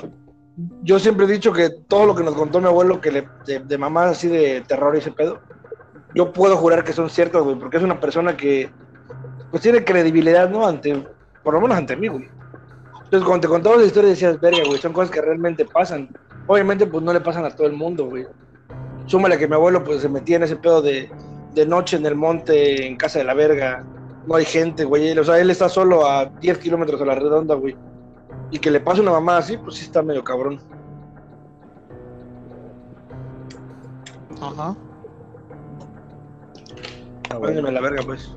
[0.84, 4.12] yo siempre he dicho que todo lo que nos contó mi abuelo, que de, mamás
[4.12, 5.40] así de terror y ese pedo,
[6.14, 8.70] yo puedo jurar que son ciertas, güey, porque es una persona que,
[9.50, 10.68] pues tiene credibilidad, ¿no?
[10.68, 11.08] Ante,
[11.42, 12.28] por lo menos ante mí, güey.
[13.06, 16.10] Entonces, cuando te contaba la historia decías, verga, güey, son cosas que realmente pasan.
[16.48, 18.28] Obviamente, pues no le pasan a todo el mundo, güey.
[19.06, 21.10] Súmale que mi abuelo, pues se metía en ese pedo de,
[21.54, 23.84] de noche en el monte, en casa de la verga.
[24.28, 25.18] No hay gente, güey.
[25.18, 27.76] O sea, él está solo a 10 kilómetros a la redonda, güey.
[28.52, 30.60] Y que le pase una mamá así, pues sí está medio cabrón.
[34.42, 34.76] Ajá.
[37.42, 38.36] Mándeme a la verga, pues.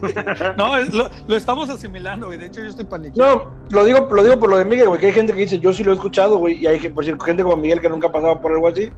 [0.56, 2.38] No, es- lo, lo estamos asimilando, güey.
[2.38, 3.36] De hecho, yo estoy paniqueado.
[3.44, 5.58] No, lo digo, lo digo por lo de Miguel, güey, que hay gente que dice,
[5.58, 7.88] yo sí lo he escuchado, güey, y hay que- por decir, gente como Miguel que
[7.88, 8.90] nunca ha pasado por algo así.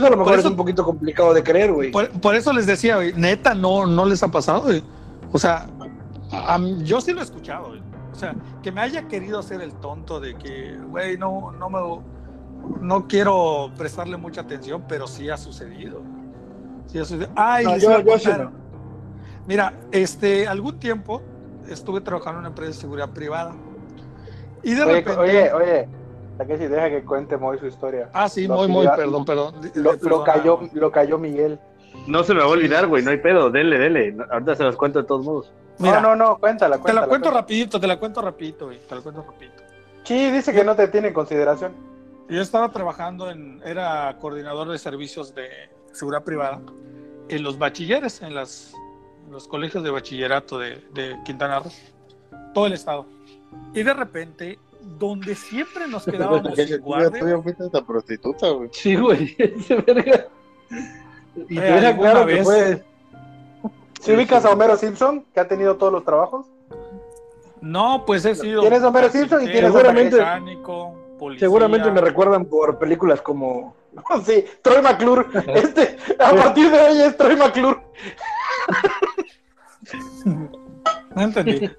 [0.00, 1.90] Pues a lo mejor eso- es un poquito complicado de creer, güey.
[1.90, 4.82] Por, por eso les decía, güey, neta, no, no les ha pasado, güey.
[5.32, 5.66] O sea,
[6.32, 7.80] a yo sí lo he escuchado, güey.
[8.12, 11.78] O sea, que me haya querido hacer el tonto de que, güey, no, no me.
[12.80, 16.02] No quiero prestarle mucha atención, pero sí ha sucedido.
[16.88, 17.28] Sí ha sucedido.
[17.36, 18.50] Ay, No, yo- yo sí no.
[19.46, 21.22] Mira, este, algún tiempo
[21.68, 23.54] estuve trabajando en una empresa de seguridad privada.
[24.62, 25.20] Y de Oye, repente.
[25.20, 25.88] oye, oye,
[26.38, 28.10] Takeshi, deja que cuente Moy su historia.
[28.12, 29.54] Ah, sí, muy, pidió- perdón, perdón.
[29.74, 31.58] Lo, lo cayó, lo cayó Miguel.
[32.06, 34.12] No se me va a olvidar, güey, no hay pedo, denle.
[34.12, 35.52] No, Ahorita se los cuento de todos modos.
[35.78, 37.00] Mira, no, no, no, cuéntala, te cuéntala.
[37.02, 37.40] la cuento cuéntala.
[37.42, 39.62] rapidito, te la cuento rapidito, güey, te la cuento rapidito.
[40.04, 41.72] Sí, dice que no te tiene en consideración.
[42.28, 45.48] Yo estaba trabajando en, era coordinador de servicios de
[45.92, 46.60] seguridad privada
[47.28, 48.72] en los bachilleres, en, las,
[49.26, 51.70] en los colegios de bachillerato de, de Quintana Roo,
[52.54, 53.06] todo el estado.
[53.74, 54.58] Y de repente,
[54.98, 58.68] donde siempre nos quedábamos sin guardia, fuiste esta prostituta, güey.
[58.72, 60.26] Sí, güey, ese verga.
[61.48, 62.82] Y Eh, alguna claro que vez- puedes.
[64.00, 66.46] ¿Si ubicas a Homero Simpson, que ha tenido todos los trabajos?
[67.60, 68.60] no, pues he sido.
[68.60, 71.46] Tienes a Homero Simpson y tienes Seguramente- mecánico, policía.
[71.46, 73.74] Seguramente me recuerdan por películas como.
[74.24, 75.26] Sí, Troy McClure.
[75.54, 77.80] Este, a partir de hoy es Troy McClure.
[81.14, 81.70] No entendí.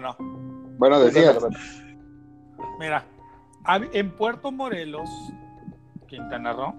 [0.00, 0.16] No,
[0.78, 1.34] Bueno, decía.
[2.80, 3.04] Mira,
[3.64, 5.08] hab- en Puerto Morelos,
[6.06, 6.74] Quintana Roo,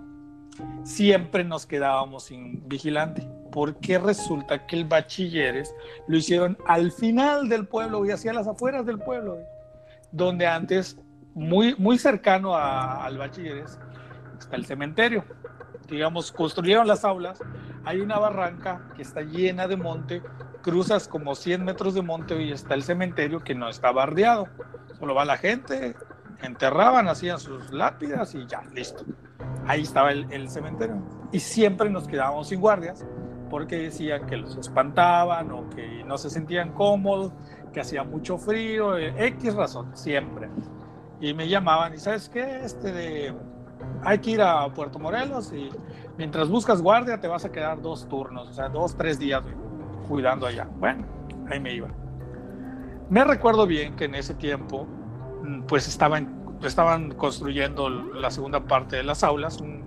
[0.83, 5.73] siempre nos quedábamos sin vigilante, porque resulta que el bachilleres
[6.07, 9.37] lo hicieron al final del pueblo y hacia las afueras del pueblo,
[10.11, 10.97] donde antes,
[11.35, 13.79] muy, muy cercano a- al bachilleres,
[14.39, 15.23] está el cementerio.
[15.87, 17.39] Digamos, construyeron las aulas,
[17.85, 20.21] hay una barranca que está llena de monte,
[20.63, 24.47] cruzas como 100 metros de monte y está el cementerio que no está bardeado.
[24.97, 25.95] Solo va la gente,
[26.41, 29.03] enterraban, hacían sus lápidas y ya, listo.
[29.67, 30.95] Ahí estaba el, cementerio.
[31.31, 33.05] Y siempre nos quedábamos sin guardias
[33.49, 37.33] porque decían que los espantaban o que no se sentían cómodos,
[37.71, 40.49] que hacía mucho frío, eh, X razón, siempre.
[41.19, 43.33] Y me llamaban y sabes qué, este de,
[44.03, 45.69] hay que ir a Puerto Morelos y
[46.17, 49.55] mientras buscas guardia te vas a quedar dos turnos, o sea, dos, tres días güey,
[50.13, 50.67] cuidando allá.
[50.79, 51.03] Bueno,
[51.49, 51.87] ahí me iba.
[53.09, 54.87] Me recuerdo bien que en ese tiempo,
[55.43, 59.81] mm, pues estaban, estaban construyendo la segunda parte de las aulas, un,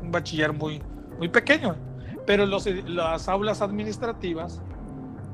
[0.00, 0.80] un bachiller muy,
[1.18, 1.76] muy pequeño,
[2.26, 4.62] pero los, las aulas administrativas,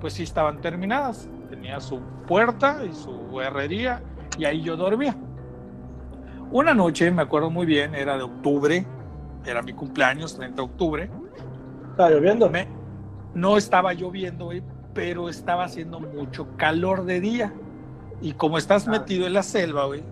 [0.00, 1.28] pues sí estaban terminadas.
[1.48, 4.02] Tenía su puerta y su herrería,
[4.36, 5.14] y ahí yo dormía.
[6.50, 8.84] Una noche, me acuerdo muy bien, era de octubre,
[9.46, 11.10] era mi cumpleaños, 30 de octubre.
[11.92, 12.50] ¿Está lloviendo?
[12.50, 12.66] Me-
[13.34, 14.62] no estaba lloviendo, güey,
[14.94, 17.52] pero estaba haciendo mucho calor de día.
[18.20, 18.90] Y como estás Ah.
[18.90, 20.02] metido en la selva, güey,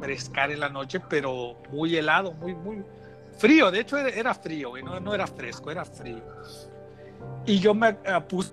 [0.00, 2.84] frescar en la noche, pero muy helado, muy, muy
[3.38, 3.70] frío.
[3.70, 6.22] De hecho, era, frío, güey, no, no era fresco, era frío.
[7.46, 8.52] Y yo me eh, puse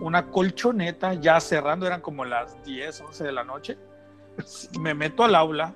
[0.00, 3.76] una colchoneta ya cerrando, eran como las 10, 11 de la noche.
[4.78, 5.74] Me meto al aula,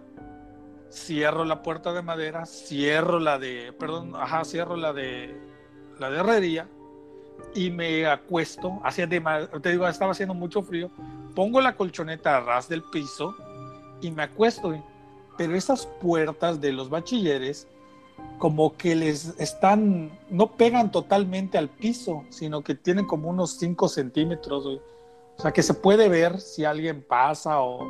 [0.91, 5.37] cierro la puerta de madera, cierro la de, perdón, ajá, cierro la de
[5.99, 6.69] la de herrería
[7.55, 9.21] y me acuesto, hacía de,
[9.63, 10.91] te digo, estaba haciendo mucho frío,
[11.35, 13.35] pongo la colchoneta a ras del piso
[14.01, 14.75] y me acuesto,
[15.37, 17.67] pero esas puertas de los bachilleres
[18.39, 23.89] como que les están, no pegan totalmente al piso, sino que tienen como unos 5
[23.89, 24.81] centímetros, güey.
[25.39, 27.89] o sea que se puede ver si alguien pasa o,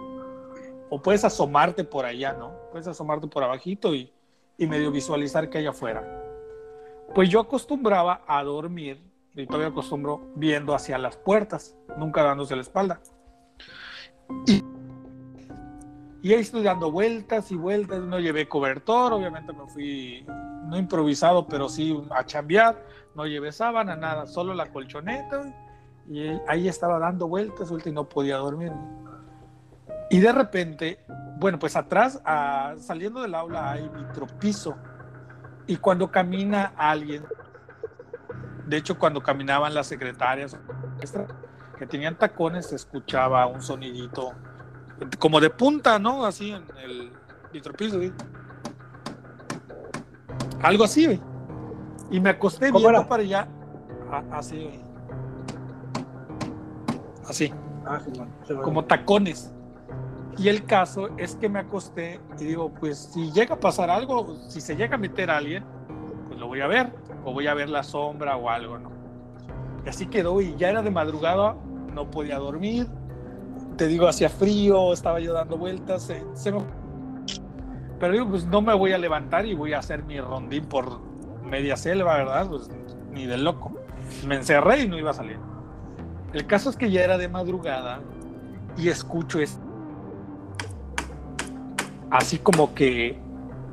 [0.90, 2.52] o puedes asomarte por allá, ¿no?
[2.70, 4.12] Puedes asomarte por abajito y,
[4.58, 6.22] y medio visualizar que hay afuera.
[7.14, 9.00] Pues yo acostumbraba a dormir,
[9.34, 13.00] y todavía acostumbro viendo hacia las puertas, nunca dándose la espalda.
[14.46, 14.62] Y,
[16.22, 20.26] y ahí estoy dando vueltas y vueltas, no llevé cobertor, obviamente me fui,
[20.66, 25.54] no improvisado, pero sí a chambear, no llevé sábana, nada, solo la colchoneta,
[26.08, 28.72] y ahí estaba dando vueltas, vueltas y no podía dormir.
[30.10, 30.98] Y de repente,
[31.38, 34.76] bueno, pues atrás, ah, saliendo del aula hay vitropiso.
[35.66, 37.24] Y cuando camina alguien,
[38.72, 40.56] de hecho cuando caminaban las secretarias
[41.78, 44.32] que tenían tacones, se escuchaba un sonidito
[45.18, 46.24] como de punta, ¿no?
[46.24, 47.12] Así en el
[47.52, 47.98] vitropiso.
[50.62, 51.20] Algo así, güey.
[52.10, 53.08] Y me acosté ¿Cómo viendo era?
[53.08, 53.48] para allá.
[54.10, 54.80] a- Así, güey.
[57.28, 57.52] Así
[57.84, 58.10] Ah, sí.
[58.46, 58.62] Sí, man.
[58.62, 59.52] como tacones.
[60.38, 64.34] Y el caso es que me acosté y digo, pues si llega a pasar algo,
[64.48, 65.62] si se llega a meter alguien,
[66.28, 66.94] pues lo voy a ver,
[67.24, 68.90] o voy a ver la sombra o algo, ¿no?
[69.84, 71.56] Y así quedó y ya era de madrugada,
[71.94, 72.86] no podía dormir,
[73.76, 76.60] te digo, hacía frío, estaba yo dando vueltas, se, se me-
[77.98, 81.00] Pero digo, pues no me voy a levantar y voy a hacer mi rondín por
[81.44, 82.48] media selva, ¿verdad?
[82.48, 82.70] Pues
[83.12, 83.72] ni de loco.
[84.26, 85.38] Me encerré y no iba a salir.
[86.32, 88.00] El caso es que ya era de madrugada
[88.76, 89.58] y escucho es
[92.10, 93.18] así como que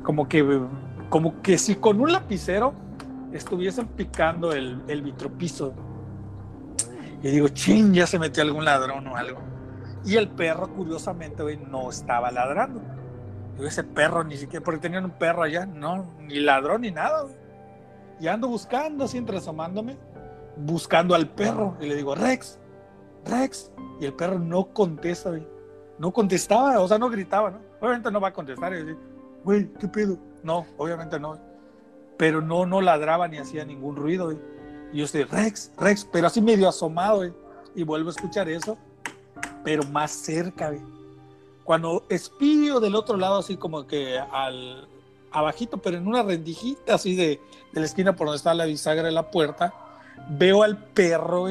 [0.02, 0.60] como que
[1.08, 2.72] como que si con un lapicero
[3.32, 5.74] estuviesen picando el, el vitropiso
[7.22, 9.40] y digo chin ya se metió algún ladrón o algo
[10.04, 12.80] Y el perro, curiosamente, güey, no estaba ladrando.
[13.54, 17.26] Digo, ese perro ni siquiera, porque tenían un perro allá, no, ni ladró ni nada.
[18.18, 19.98] Y ando buscando, así entre asomándome,
[20.56, 21.76] buscando al perro.
[21.80, 22.58] Y le digo, Rex,
[23.26, 23.70] Rex.
[24.00, 25.30] Y el perro no contesta.
[25.98, 27.58] No contestaba, o sea, no gritaba, ¿no?
[27.80, 28.96] Obviamente no va a contestar y decir,
[29.44, 30.16] güey, ¿qué pedo?
[30.42, 31.38] No, obviamente no.
[32.20, 34.30] Pero no, no ladraba ni hacía ningún ruido.
[34.92, 37.32] Y yo estoy, Rex, Rex, pero así medio asomado, güey.
[37.74, 38.76] Y vuelvo a escuchar eso,
[39.64, 40.82] pero más cerca, güey.
[41.64, 44.86] Cuando espío del otro lado, así como que al
[45.30, 47.40] abajito, pero en una rendijita así de,
[47.72, 49.72] de la esquina por donde está la bisagra de la puerta,
[50.28, 51.46] veo al perro,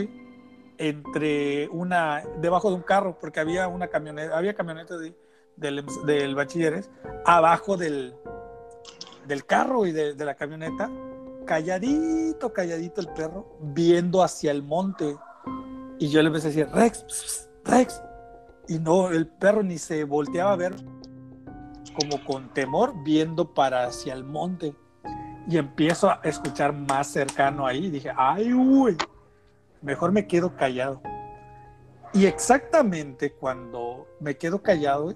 [0.78, 5.15] entre una, debajo de un carro, porque había una camioneta, había camioneta de,
[5.55, 6.91] del, del bachilleres,
[7.26, 8.13] abajo del,
[9.30, 10.89] del carro y de, la camioneta,
[11.45, 15.15] calladito, calladito el perro, viendo hacia el monte.
[15.99, 18.01] Y yo le empecé a decir, Rex, Rex.
[18.67, 20.75] Y no, el perro ni se volteaba a ver
[21.99, 24.75] como con temor, viendo para hacia el monte.
[25.47, 27.89] Y empiezo a escuchar más cercano ahí.
[27.91, 28.97] Dije, ay, uy,
[29.82, 31.01] mejor me quedo callado.
[32.13, 35.13] Y exactamente cuando me quedo callado,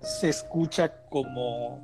[0.00, 1.80] se escucha como,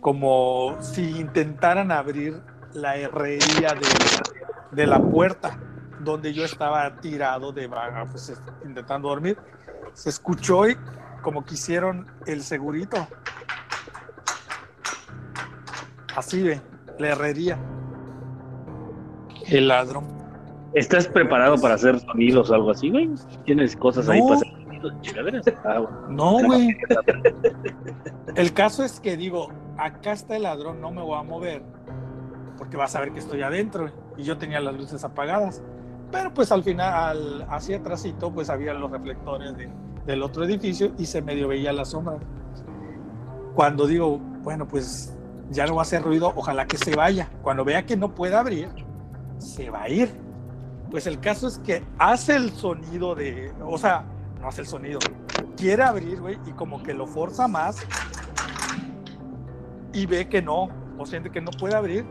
[0.00, 2.40] como si intentaran abrir
[2.72, 5.58] la herrería de, de la puerta
[6.00, 7.68] donde yo estaba tirado de
[8.10, 8.32] pues,
[8.64, 9.36] intentando dormir.
[9.92, 10.76] Se escuchó y
[11.22, 13.06] como que hicieron el segurito.
[16.16, 16.60] Así ve,
[16.98, 17.58] la herrería.
[19.46, 20.06] El ladrón.
[20.74, 23.10] ¿Estás preparado para hacer sonidos o algo así, güey?
[23.44, 24.12] ¿Tienes cosas No.
[24.12, 24.92] ahí para hacer sonidos?
[25.64, 26.08] Ah, bueno.
[26.08, 26.76] No, güey.
[28.36, 29.50] El caso es que digo,
[29.84, 31.62] acá está el ladrón, no me voy a mover,
[32.58, 35.62] porque vas a ver que estoy adentro y yo tenía las luces apagadas.
[36.12, 39.70] Pero pues al final, al- hacia atrásito, pues había los reflectores de-
[40.06, 42.18] del otro edificio y se medio veía la sombra.
[43.54, 45.14] Cuando digo, bueno, pues
[45.50, 47.28] ya no va a hacer ruido, ojalá que se vaya.
[47.42, 48.68] Cuando vea que no puede abrir,
[49.38, 50.10] se va a ir.
[50.90, 54.04] Pues el caso es que hace el sonido de, o sea,
[54.40, 54.98] no hace el sonido,
[55.56, 57.76] quiere abrir, güey, y como que lo forza más
[59.92, 60.68] y ve que no,
[60.98, 62.04] o siente que no puede abrir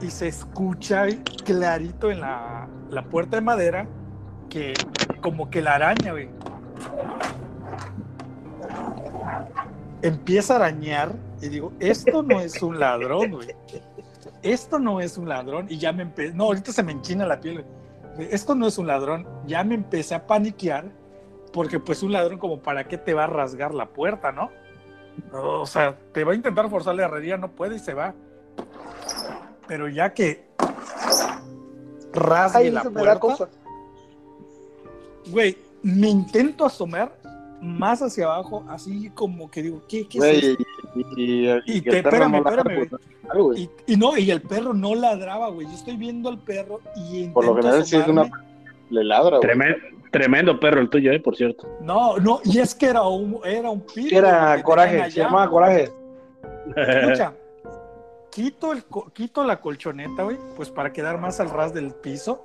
[0.00, 1.06] y se escucha
[1.44, 3.86] clarito en la, la puerta de madera
[4.48, 4.74] que
[5.20, 6.28] como que la araña, güey.
[10.02, 13.48] Empieza a arañar y digo, esto no es un ladrón, güey.
[14.42, 17.40] Esto no es un ladrón y ya me empecé, no, ahorita se me enchina la
[17.40, 17.64] piel,
[18.16, 18.28] güey.
[18.30, 20.90] Esto no es un ladrón, ya me empecé a paniquear
[21.52, 24.50] porque pues un ladrón como para qué te va a rasgar la puerta, ¿no?
[25.32, 28.14] O sea, te va a intentar forzar la herrería, no puede y se va.
[29.66, 30.46] Pero ya que
[32.12, 33.48] rasgue Ay, la puerta, cosa.
[35.30, 37.16] güey, me intento asomar
[37.60, 40.62] más hacia abajo, así como que digo, ¿qué, qué es esto?
[40.94, 43.62] y, y- y Y que te- el perro espérame, no espérame, pues, güey.
[43.86, 45.66] Y, y no, y el perro no ladraba, güey.
[45.66, 48.30] Yo estoy viendo al perro y Por lo general, sí es una-.
[48.90, 49.40] Le ladra, güey.
[49.40, 49.78] Tremendo,
[50.10, 51.68] tremendo perro el tuyo, eh, por cierto.
[51.80, 55.90] No, no, y es que era un, era un pitbull Era coraje, se llamaba coraje.
[56.76, 57.34] Escucha,
[58.30, 62.42] quito, el, co- quito la colchoneta, güey, pues para quedar más al ras del piso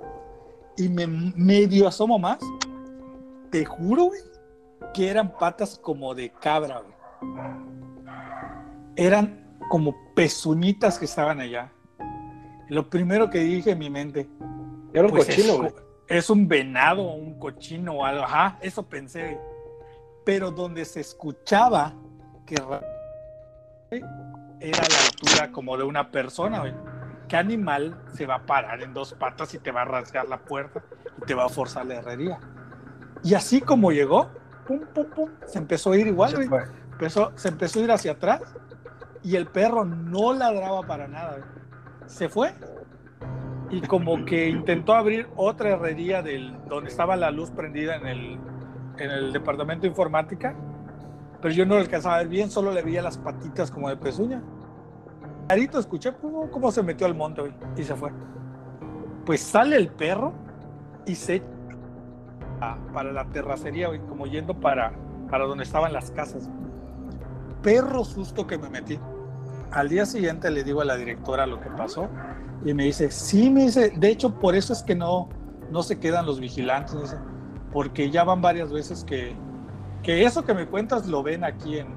[0.76, 2.38] y me medio asomo más.
[3.50, 4.20] Te juro, güey,
[4.92, 6.94] que eran patas como de cabra, güey.
[8.96, 11.72] Eran como pezuñitas que estaban allá.
[12.68, 14.28] Lo primero que dije en mi mente,
[14.92, 15.72] Era un pues cochino, güey.
[16.08, 18.24] Es un venado, un cochino o algo.
[18.24, 19.38] Ajá, eso pensé.
[20.24, 21.92] Pero donde se escuchaba
[22.46, 22.82] que ra-
[24.60, 26.74] era la altura como de una persona, güey.
[27.28, 30.38] ¿Qué animal se va a parar en dos patas y te va a rasgar la
[30.38, 30.82] puerta
[31.22, 32.38] y te va a forzar la herrería?
[33.22, 34.28] Y así como llegó,
[34.66, 36.48] pum, pum, pum, se empezó a ir igual, güey.
[36.92, 38.42] Empezó, se empezó a ir hacia atrás
[39.22, 41.38] y el perro no ladraba para nada.
[41.38, 41.44] güey.
[42.06, 42.52] Se fue
[43.74, 48.38] y como que intentó abrir otra herrería del, donde estaba la luz prendida en el,
[48.98, 50.54] en el departamento de informática,
[51.42, 53.96] pero yo no lo alcanzaba a ver bien, solo le veía las patitas como de
[53.96, 54.42] pezuña.
[55.48, 58.12] Clarito escuché pum, cómo se metió al monte y se fue.
[59.26, 60.32] Pues sale el perro
[61.04, 61.42] y se
[62.94, 64.92] para la terracería, como yendo para,
[65.28, 66.48] para donde estaban las casas.
[67.60, 68.98] Perro susto que me metí.
[69.72, 72.08] Al día siguiente le digo a la directora lo que pasó
[72.64, 75.28] y me dice, sí, me dice, de hecho por eso es que no,
[75.70, 77.16] no se quedan los vigilantes, dice,
[77.72, 79.34] porque ya van varias veces que,
[80.02, 81.88] que eso que me cuentas lo ven aquí en,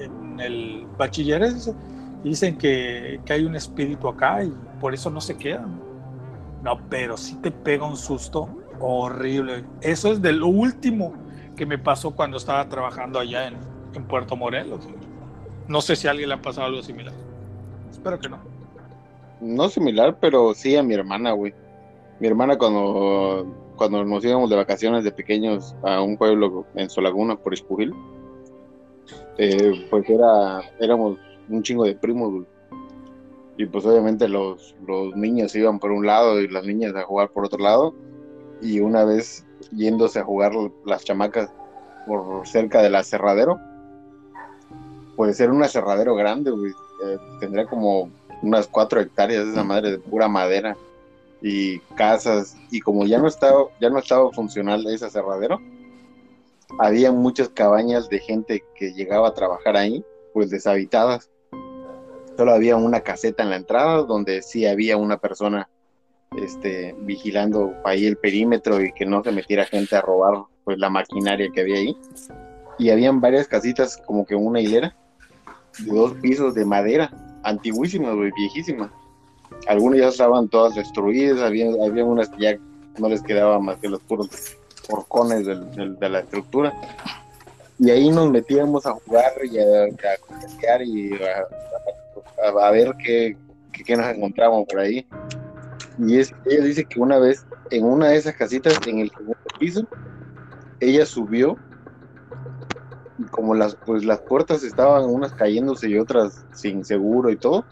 [0.00, 1.74] en el bachilleres, dice,
[2.22, 5.80] dicen que, que hay un espíritu acá y por eso no se quedan.
[6.62, 8.48] No, pero sí te pega un susto
[8.80, 9.64] horrible.
[9.82, 11.12] Eso es de lo último
[11.56, 13.56] que me pasó cuando estaba trabajando allá en,
[13.92, 14.88] en Puerto Morelos.
[15.68, 17.12] No sé si a alguien le ha pasado algo similar.
[17.90, 18.53] Espero que no.
[19.40, 21.54] No similar, pero sí a mi hermana, güey.
[22.20, 27.36] Mi hermana cuando, cuando nos íbamos de vacaciones de pequeños a un pueblo en Solaguna,
[27.36, 27.92] por Espujil,
[29.38, 31.18] eh, pues era, éramos
[31.48, 32.46] un chingo de primos, güey.
[33.56, 37.30] Y pues obviamente los, los niños iban por un lado y las niñas a jugar
[37.30, 37.94] por otro lado.
[38.60, 40.52] Y una vez yéndose a jugar
[40.84, 41.52] las chamacas
[42.06, 43.60] por cerca del aserradero,
[45.16, 46.72] pues era un aserradero grande, güey.
[47.04, 48.10] Eh, tendría como
[48.44, 50.76] unas cuatro hectáreas de esa madre de pura madera
[51.40, 52.56] y casas.
[52.70, 55.60] Y como ya no estaba, ya no estaba funcional ese aserradero,
[56.78, 61.30] había muchas cabañas de gente que llegaba a trabajar ahí, pues deshabitadas.
[62.36, 65.68] Solo había una caseta en la entrada donde sí había una persona
[66.36, 70.90] este, vigilando ahí el perímetro y que no se metiera gente a robar pues la
[70.90, 71.96] maquinaria que había ahí.
[72.78, 74.96] Y habían varias casitas como que una hilera
[75.78, 77.10] de dos pisos de madera,
[77.44, 78.90] antiguísimas, viejísimas.
[79.66, 82.58] Algunas ya estaban todas destruidas, había, había unas que ya
[82.98, 84.28] no les quedaba más que los puros
[84.88, 86.72] porcones de la estructura.
[87.78, 91.10] Y ahí nos metíamos a jugar y a, a y
[92.62, 93.36] a, ver qué,
[93.84, 95.06] qué, nos encontramos por ahí.
[95.98, 99.36] Y es, ella dice que una vez en una de esas casitas, en el segundo
[99.58, 99.86] piso,
[100.80, 101.56] ella subió
[103.30, 107.64] como las, pues las puertas estaban unas cayéndose y otras sin seguro y todo,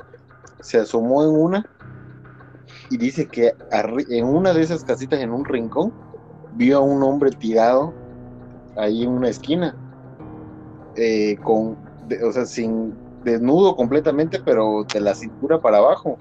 [0.60, 1.66] se asomó en una
[2.90, 3.54] y dice que
[4.10, 5.92] en una de esas casitas, en un rincón,
[6.54, 7.92] vio a un hombre tirado
[8.76, 9.74] ahí en una esquina,
[10.96, 11.76] eh, con,
[12.24, 16.18] o sea, sin desnudo completamente, pero de la cintura para abajo.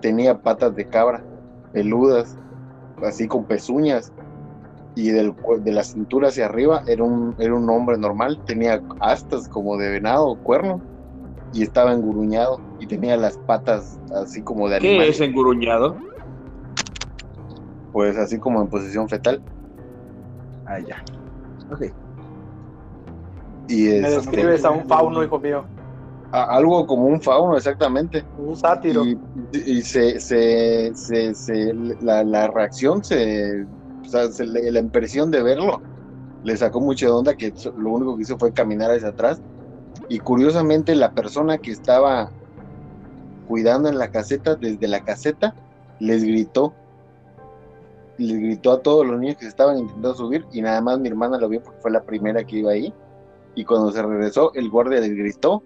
[0.00, 1.22] Tenía patas de cabra,
[1.72, 2.36] peludas,
[3.04, 4.12] así con pezuñas,
[5.00, 9.48] y del, de la cintura hacia arriba era un, era un hombre normal, tenía astas
[9.48, 10.82] como de venado, cuerno,
[11.54, 14.98] y estaba enguruñado, y tenía las patas así como de animal.
[14.98, 15.96] ¿Qué es enguruñado?
[17.92, 19.42] Pues así como en posición fetal.
[20.66, 21.02] Ah, ya.
[21.72, 21.86] Ok.
[23.68, 25.64] Y Me describes a un fauno, hijo mío.
[26.30, 28.22] algo como un fauno, exactamente.
[28.36, 29.02] Un sátiro.
[29.52, 33.66] Y, se, se, se, la, la, reacción, se,
[34.14, 35.80] o sea, la impresión de verlo,
[36.44, 39.40] le sacó mucha onda que lo único que hizo fue caminar hacia atrás.
[40.08, 42.30] Y curiosamente la persona que estaba
[43.46, 45.54] cuidando en la caseta, desde la caseta,
[45.98, 46.74] les gritó
[48.20, 51.38] le gritó a todos los niños que estaban intentando subir y nada más mi hermana
[51.38, 52.92] lo vio porque fue la primera que iba ahí.
[53.54, 55.62] Y cuando se regresó, el guardia les gritó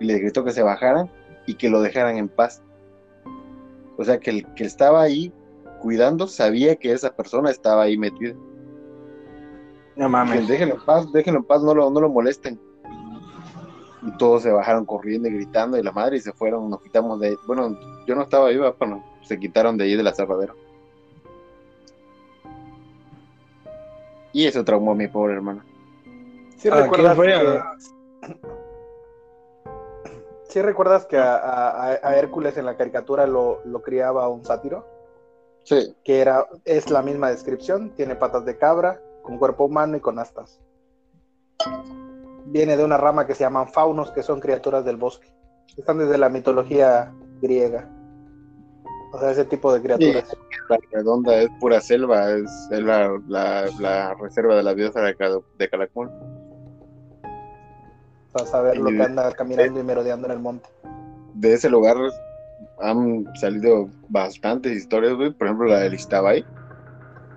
[0.00, 1.10] y les gritó que se bajaran
[1.46, 2.62] y que lo dejaran en paz.
[3.98, 5.32] O sea que el que estaba ahí
[5.80, 8.34] cuidando sabía que esa persona estaba ahí metida.
[9.96, 10.46] No mames.
[10.46, 12.60] déjenlo en paz, déjenlo en paz, no lo, no lo molesten.
[14.02, 17.18] Y todos se bajaron corriendo y gritando y la madre y se fueron, nos quitamos
[17.18, 17.76] de Bueno,
[18.06, 20.54] yo no estaba ahí, pero se quitaron de ahí de la cerradera.
[24.32, 25.62] Y eso traumó a mi pobre hermano.
[26.58, 27.60] ¿Sí ah, recuerdas, que...
[30.48, 34.86] ¿Sí recuerdas que a, Hércules en la caricatura lo, criaba un sátiro?
[35.68, 35.94] Sí.
[36.02, 40.18] Que era, es la misma descripción, tiene patas de cabra, con cuerpo humano y con
[40.18, 40.58] astas.
[42.46, 45.30] Viene de una rama que se llaman faunos, que son criaturas del bosque.
[45.76, 47.12] Están desde la mitología
[47.42, 47.86] griega.
[49.12, 50.34] O sea, ese tipo de criaturas.
[50.70, 55.14] la redonda es pura selva, es, la, reserva de la biosfera
[55.58, 56.10] de Calacón.
[58.32, 60.70] Para saber lo que anda caminando y merodeando en el monte.
[61.34, 61.98] De ese lugar
[62.80, 65.14] han salido bastantes historias.
[65.14, 66.44] Por ejemplo, la del Istabay.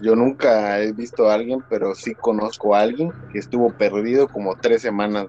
[0.01, 4.55] Yo nunca he visto a alguien, pero sí conozco a alguien que estuvo perdido como
[4.55, 5.27] tres semanas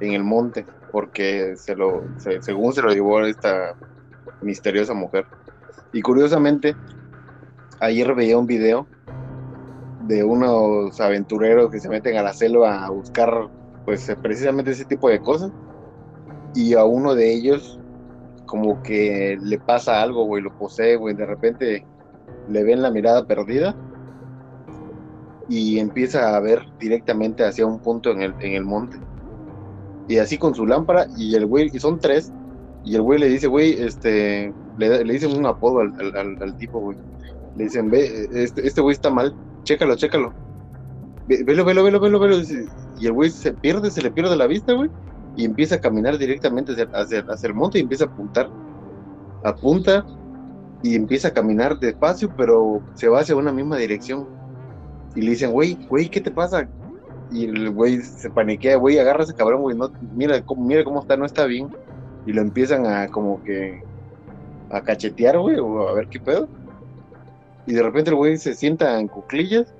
[0.00, 2.04] en el monte, porque se lo,
[2.40, 3.76] según se lo llevó esta
[4.40, 5.26] misteriosa mujer.
[5.92, 6.74] Y curiosamente,
[7.80, 8.86] ayer veía un video
[10.06, 13.48] de unos aventureros que se meten a la selva a buscar,
[13.84, 15.52] pues precisamente ese tipo de cosas.
[16.54, 17.79] Y a uno de ellos,
[18.50, 21.86] como que le pasa algo, güey, lo posee, güey, de repente
[22.48, 23.76] le ven la mirada perdida
[25.48, 28.98] y empieza a ver directamente hacia un punto en el, en el monte.
[30.08, 32.32] Y así con su lámpara, y el güey, y son tres,
[32.84, 36.80] y el güey le dice, güey, este, le, le dicen un apodo al, al, tipo,
[36.80, 36.98] güey.
[37.56, 39.32] Le dicen, ve, este, este güey está mal,
[39.62, 40.32] chécalo, chécalo.
[41.28, 42.36] velo, velo, velo, velo, velo.
[42.98, 44.90] Y el güey se pierde, se le pierde la vista, güey.
[45.36, 48.50] Y empieza a caminar directamente hacia, hacia, el monte y empieza a apuntar.
[49.44, 50.04] Apunta
[50.82, 54.26] y empieza a caminar despacio, pero se va hacia una misma dirección.
[55.14, 56.68] Y le dicen, güey, güey, ¿qué te pasa?
[57.30, 59.76] Y el güey se paniquea, güey, agarra ese cabrón, güey,
[60.14, 61.68] mira, cómo, mira cómo está, no está bien.
[62.26, 63.82] Y lo empiezan a como que
[64.70, 66.48] a cachetear, güey, o a ver qué pedo.
[67.66, 69.72] Y de repente el güey se sienta en cuclillas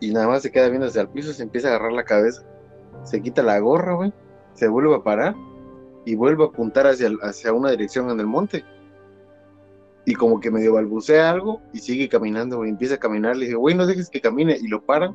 [0.00, 2.42] y nada más se queda viendo hacia el piso, se empieza a agarrar la cabeza,
[3.04, 4.12] se quita la gorra, güey,
[4.56, 5.34] se vuelve a parar
[6.04, 8.64] y vuelve a apuntar hacia, hacia una dirección en el monte.
[10.04, 13.56] Y como que medio balbucea algo y sigue caminando, güey, empieza a caminar, le dice,
[13.56, 15.14] güey, no dejes que camine, y lo paran,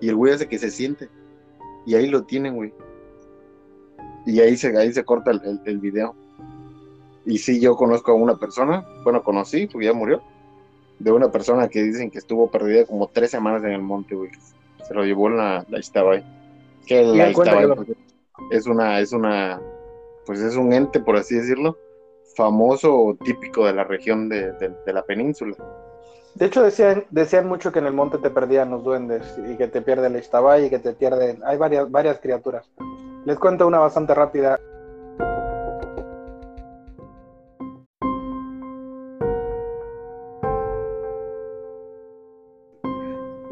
[0.00, 1.10] y el güey hace que se siente.
[1.84, 2.72] Y ahí lo tienen, güey.
[4.24, 6.14] Y ahí se, ahí se corta el, el, el video.
[7.26, 10.22] Y sí, yo conozco a una persona, bueno, conocí, porque ya murió,
[10.98, 14.30] de una persona que dicen que estuvo perdida como tres semanas en el monte, güey.
[14.86, 16.24] Se lo llevó la, la Iztabay.
[16.86, 17.88] Que la Iztabay pues,
[18.50, 19.60] es una, es una,
[20.26, 21.76] pues es un ente, por así decirlo,
[22.36, 25.56] famoso o típico de la región de, de, la península.
[26.34, 29.68] De hecho, decían, decían mucho que en el monte te perdían los duendes y que
[29.68, 31.42] te pierde la Iztabay y que te pierden.
[31.44, 32.70] Hay varias, varias criaturas.
[33.24, 34.58] Les cuento una bastante rápida.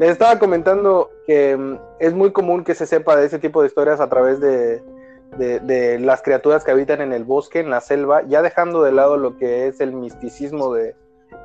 [0.01, 3.67] Les estaba comentando que mm, es muy común que se sepa de ese tipo de
[3.67, 4.81] historias a través de,
[5.37, 9.17] de, las criaturas que habitan en el bosque, en la selva, ya dejando de lado
[9.17, 10.95] lo que es el misticismo de,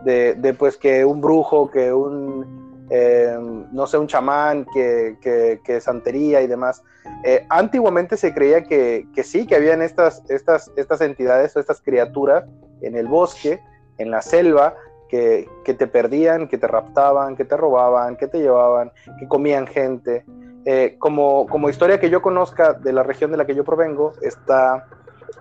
[0.06, 3.36] de pues que un brujo, que un, eh,
[3.72, 6.82] no sé, un chamán, que, que, que santería y demás.
[7.24, 11.82] Eh, antiguamente se creía que, que, sí, que habían estas, estas, estas entidades o estas
[11.82, 12.46] criaturas
[12.80, 13.60] en el bosque,
[13.98, 14.76] en la selva,
[15.08, 19.66] que, que, te perdían, que te raptaban, que te robaban, que te llevaban, que comían
[19.66, 20.24] gente.
[20.64, 24.14] Eh, como, como, historia que yo conozca de la región de la que yo provengo,
[24.20, 24.88] está,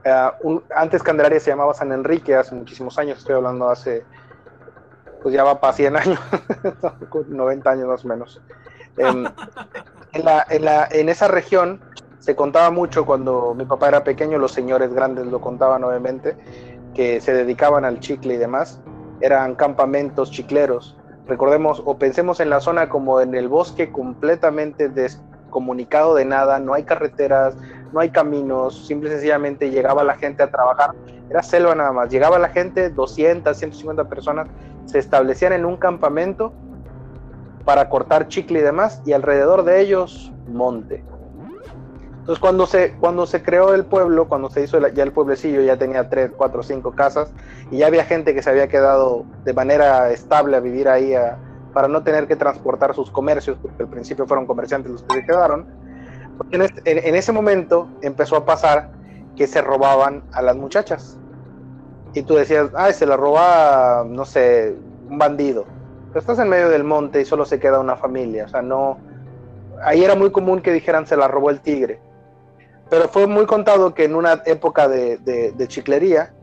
[0.06, 4.04] uh, un, antes Candelaria se llamaba San Enrique, hace muchísimos años, estoy hablando hace,
[5.24, 6.20] pues ya va para 100 años,
[7.28, 8.42] 90 años más o menos.
[8.98, 9.26] En,
[10.14, 11.82] en, la, en, la, en esa región
[12.20, 16.38] se contaba mucho cuando mi papá era pequeño, los señores grandes lo contaban obviamente,
[16.94, 18.80] que se dedicaban al chicle y demás
[19.22, 20.96] eran campamentos chicleros.
[21.28, 26.74] Recordemos o pensemos en la zona como en el bosque completamente descomunicado de nada, no
[26.74, 27.56] hay carreteras,
[27.92, 30.92] no hay caminos, simple y sencillamente llegaba la gente a trabajar,
[31.30, 34.48] era selva nada más, llegaba la gente, 200, 150 personas,
[34.86, 36.54] se establecían en un campamento
[37.64, 41.04] para cortar chicle y demás, y alrededor de ellos monte.
[42.26, 45.78] Entonces cuando se, cuando se creó el pueblo, cuando se hizo ya el pueblecillo, ya
[45.78, 47.32] tenía tres, cuatro, cinco casas
[47.70, 51.14] y ya había gente que se había quedado de manera estable a vivir ahí
[51.72, 55.24] para no tener que transportar sus comercios, porque al principio fueron comerciantes los que se
[55.28, 55.68] quedaron.
[56.50, 58.90] En, este, en ese momento empezó a pasar
[59.36, 61.20] que se robaban a las muchachas.
[62.16, 64.76] Y tú decías, ay, se la roba, no sé,
[65.08, 65.66] un bandido.
[66.08, 68.46] Pero estás en medio del monte y solo se queda una familia.
[68.46, 68.98] O sea, no.
[69.84, 72.00] Ahí era muy común que dijeran se la robó el tigre
[72.90, 76.34] pero fue muy contado que en una época de, de, chiclería,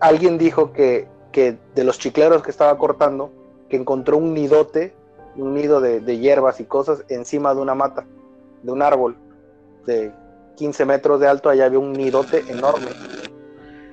[0.00, 3.30] alguien dijo que, que, de los chicleros que estaba cortando,
[3.68, 4.94] que encontró un nidote,
[5.36, 8.04] un nido de, de, hierbas y cosas encima de una mata,
[8.62, 9.16] de un árbol
[9.86, 10.12] de
[10.56, 12.88] 15 metros de alto, allá había un nidote enorme.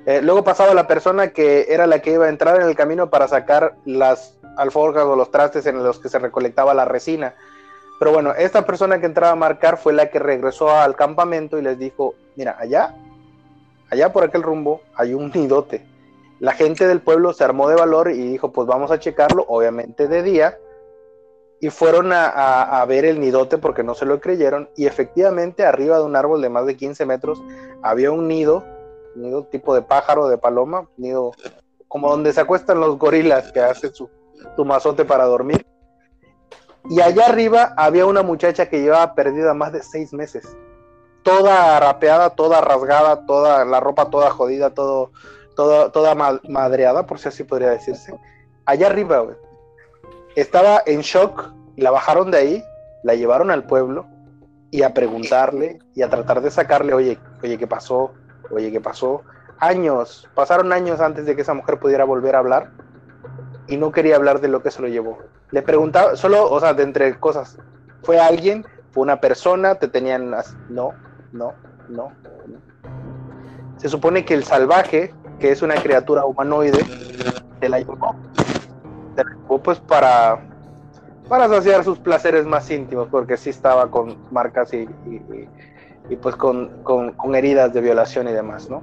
[0.06, 3.10] Eh, luego pasaba la persona que era la que iba a entrar en el camino
[3.10, 7.36] para sacar las alforjas o los trastes en los que se recolectaba la resina
[8.04, 11.62] pero bueno, esta persona que entraba a marcar fue la que regresó al campamento y
[11.62, 12.94] les dijo, mira, allá,
[13.90, 15.86] allá por aquel rumbo hay un nidote.
[16.42, 20.10] La gente del pueblo se armó de valor y dijo, pues vamos a checarlo, obviamente
[20.10, 20.58] de día,
[21.62, 26.04] y fueron a, ver el nidote porque no se lo creyeron y efectivamente arriba de
[26.04, 27.42] un árbol de más de 15 metros
[27.84, 28.66] había un nido,
[29.16, 31.32] nido tipo de pájaro, de paloma, nido
[31.88, 34.10] como donde se acuestan los gorilas que hacen su,
[34.58, 35.66] su mazote para dormir.
[36.90, 40.58] Y allá arriba había una muchacha que llevaba perdida más de seis meses.
[41.24, 45.12] Toda rapeada, toda rasgada, toda la ropa toda jodida, todo,
[45.56, 48.14] todo toda madreada, por si así podría decirse.
[48.66, 49.26] Allá arriba.
[50.36, 52.64] Estaba en shock, la bajaron de ahí,
[53.04, 54.06] la llevaron al pueblo
[54.72, 58.12] y a preguntarle y a tratar de sacarle, oye, oye, ¿qué pasó?
[58.50, 59.22] Oye, ¿qué pasó?
[59.60, 62.72] Años, pasaron años antes de que esa mujer pudiera volver a hablar
[63.68, 65.20] y no quería hablar de lo que se lo llevó.
[65.54, 67.60] Le preguntaba, solo, o sea, de entre cosas,
[68.02, 68.66] ¿fue alguien?
[68.90, 69.76] ¿Fue una persona?
[69.76, 70.32] ¿Te tenían.?
[70.32, 70.94] No,
[71.32, 71.54] no,
[71.90, 72.12] no,
[72.48, 72.60] no.
[73.78, 76.84] Se supone que el salvaje, que es una criatura humanoide,
[77.60, 78.16] te la llevó.
[79.16, 80.40] Te la llevó pues para,
[81.30, 84.90] para saciar sus placeres más íntimos, porque sí estaba con marcas y,
[86.10, 88.82] y, pues con, con, con, heridas de violación y demás, ¿no?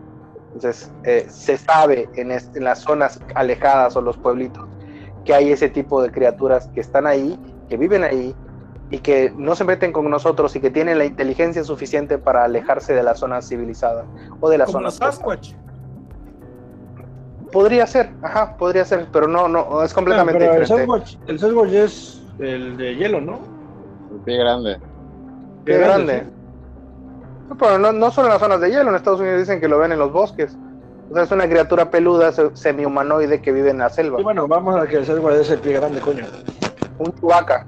[0.54, 2.28] Entonces, eh, se sabe en
[2.64, 4.68] las zonas alejadas o los pueblitos
[5.24, 8.34] que hay ese tipo de criaturas que están ahí, que viven ahí
[8.90, 12.92] y que no se meten con nosotros y que tienen la inteligencia suficiente para alejarse
[12.92, 14.04] de la zona civilizada
[14.40, 15.52] o de la Como zona Sasquatch.
[17.52, 20.86] Podría ser, ajá, podría ser, pero no, no, es completamente Pero el diferente.
[20.86, 23.40] Sasquatch, el Sasquatch es el de hielo, ¿no?
[24.12, 24.78] El pie grande.
[25.64, 26.20] Qué grande.
[26.20, 26.26] sí.
[27.48, 29.68] No, Pero no, no solo en las zonas de hielo, en Estados Unidos dicen que
[29.68, 30.56] lo ven en los bosques.
[31.10, 34.20] O sea, es una criatura peluda, se- semi-humanoide que vive en la selva.
[34.20, 36.24] Y bueno, vamos a que el Sasquatch es el pie grande, coño.
[36.98, 37.66] Un chubaca.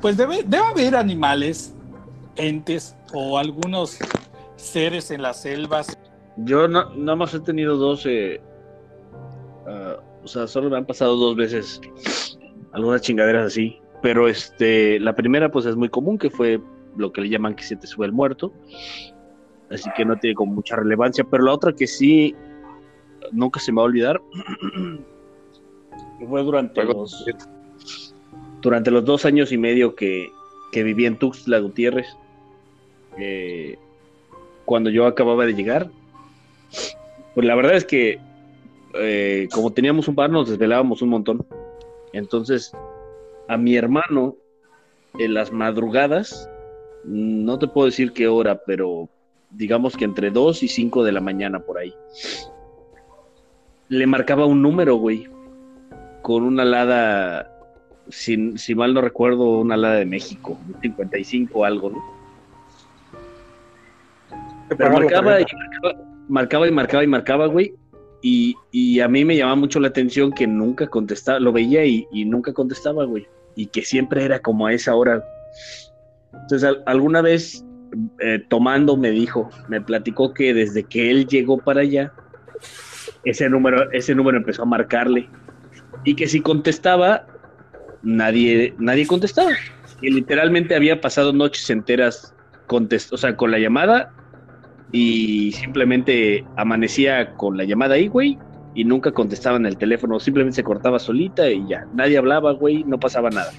[0.00, 1.74] Pues debe, debe haber animales,
[2.36, 3.98] entes o algunos
[4.56, 5.98] seres en las selvas.
[6.36, 8.40] Yo no, nada más he tenido dos, eh,
[9.66, 11.80] ah, o sea, solo me han pasado dos veces
[12.72, 13.78] algunas chingaderas así.
[14.00, 16.60] Pero este, la primera pues es muy común, que fue
[16.96, 18.52] lo que le llaman que se te sube el muerto.
[19.72, 21.24] Así que no tiene como mucha relevancia.
[21.24, 22.34] Pero la otra que sí,
[23.32, 24.20] nunca se me va a olvidar,
[26.28, 27.24] fue durante los,
[28.60, 30.30] durante los dos años y medio que,
[30.70, 32.06] que viví en Tuxtla Gutiérrez.
[33.18, 33.76] eh,
[34.64, 35.90] cuando yo acababa de llegar,
[37.34, 38.20] pues la verdad es que
[38.94, 41.46] eh, como teníamos un bar nos desvelábamos un montón.
[42.12, 42.72] Entonces,
[43.48, 44.36] a mi hermano,
[45.18, 46.48] en las madrugadas,
[47.04, 49.08] no te puedo decir qué hora, pero
[49.54, 51.94] digamos que entre 2 y 5 de la mañana por ahí,
[53.88, 55.28] le marcaba un número, güey,
[56.22, 57.50] con una alada,
[58.08, 62.02] si, si mal no recuerdo, una alada de México, un 55 o algo, ¿no?
[64.76, 67.74] Pero marcaba y marcaba, marcaba y marcaba y marcaba, güey.
[68.22, 72.06] Y, y a mí me llamaba mucho la atención que nunca contestaba, lo veía y,
[72.12, 73.26] y nunca contestaba, güey.
[73.56, 75.22] Y que siempre era como a esa hora.
[76.32, 77.64] Entonces, al- alguna vez
[78.20, 82.12] eh, tomando me dijo, me platicó que desde que él llegó para allá,
[83.24, 85.28] ese número, ese número empezó a marcarle.
[86.04, 87.26] Y que si contestaba,
[88.02, 89.52] nadie, nadie contestaba.
[90.00, 92.34] Y literalmente había pasado noches enteras
[92.66, 94.12] contest o sea, con la llamada
[94.92, 98.38] y simplemente amanecía con la llamada ahí, güey,
[98.74, 102.98] y nunca contestaban el teléfono, simplemente se cortaba solita y ya, nadie hablaba, güey, no
[102.98, 103.50] pasaba nada.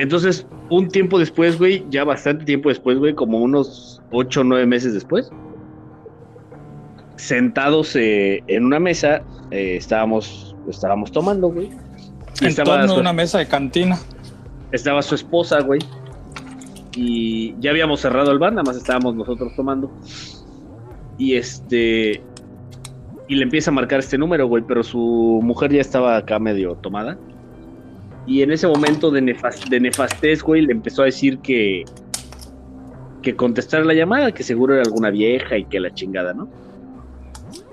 [0.00, 4.64] Entonces, un tiempo después, güey, ya bastante tiempo después, güey, como unos ocho o nueve
[4.64, 5.30] meses después,
[7.16, 11.68] sentados eh, en una mesa, eh, estábamos, estábamos tomando, güey.
[12.40, 13.98] En estaba torno su- a una mesa de cantina.
[14.72, 15.80] estaba su esposa, güey.
[16.96, 19.90] Y ya habíamos cerrado el bar, nada más estábamos nosotros tomando.
[21.18, 22.22] Y este.
[23.28, 26.74] Y le empieza a marcar este número, güey, pero su mujer ya estaba acá medio
[26.76, 27.16] tomada.
[28.30, 31.84] Y en ese momento de, nefas- de nefastez, güey, le empezó a decir que.
[33.22, 36.48] que contestara la llamada, que seguro era alguna vieja y que la chingada, ¿no?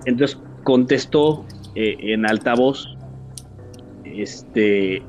[0.05, 1.45] Entonces contestó
[1.75, 2.87] eh, en altavoz.
[4.03, 5.03] Este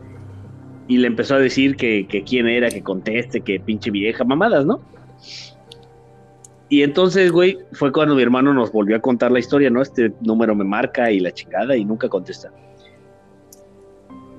[0.86, 4.66] y le empezó a decir que, que quién era, que conteste, que pinche vieja, mamadas,
[4.66, 4.80] ¿no?
[6.68, 9.80] Y entonces, güey, fue cuando mi hermano nos volvió a contar la historia, ¿no?
[9.80, 12.52] Este número me marca y la chingada y nunca contesta.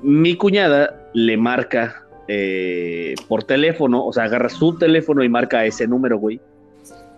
[0.03, 5.87] Mi cuñada le marca eh, por teléfono, o sea, agarra su teléfono y marca ese
[5.87, 6.39] número, güey.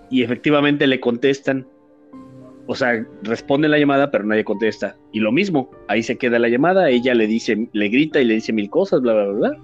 [0.10, 1.66] Y efectivamente le contestan.
[2.68, 4.96] O sea, responde la llamada, pero nadie contesta.
[5.12, 8.36] Y lo mismo, ahí se queda la llamada, ella le dice, le grita y le
[8.36, 9.58] dice mil cosas, bla, bla, bla.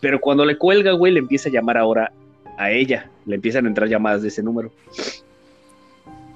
[0.00, 2.12] Pero cuando le cuelga, güey, le empieza a llamar ahora
[2.58, 3.10] a ella.
[3.26, 4.72] Le empiezan a entrar llamadas de ese número.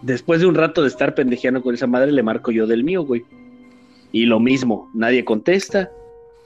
[0.03, 3.05] Después de un rato de estar pendejeando con esa madre, le marco yo del mío,
[3.05, 3.25] güey.
[4.13, 5.91] Y lo mismo, nadie contesta,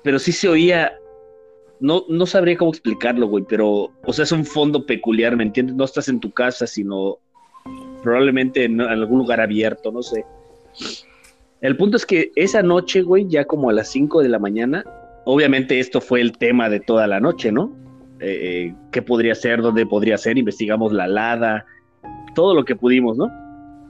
[0.05, 0.92] pero sí se oía.
[1.80, 5.74] No, no sabría cómo explicarlo, güey, pero, o sea, es un fondo peculiar, ¿me entiendes?
[5.74, 7.18] No estás en tu casa, sino
[8.02, 10.24] probablemente en algún lugar abierto, no sé.
[11.61, 14.84] El punto es que esa noche, güey, ya como a las 5 de la mañana,
[15.24, 17.72] obviamente esto fue el tema de toda la noche, ¿no?
[18.20, 19.61] Eh, eh, ¿Qué podría ser?
[19.61, 20.38] ¿Dónde podría ser?
[20.38, 21.66] Investigamos la alada,
[22.34, 23.30] todo lo que pudimos, ¿no?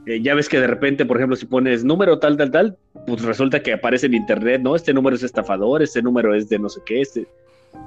[0.07, 2.77] Eh, ya ves que de repente, por ejemplo, si pones número tal, tal, tal,
[3.07, 4.77] pues resulta que aparece en internet, ¿no?
[4.77, 7.27] Este número es estafador, este número es de no sé qué, este...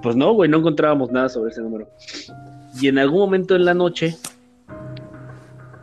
[0.02, 1.88] Pues no, güey, no encontrábamos nada sobre ese número.
[2.82, 4.18] Y en algún momento en la noche,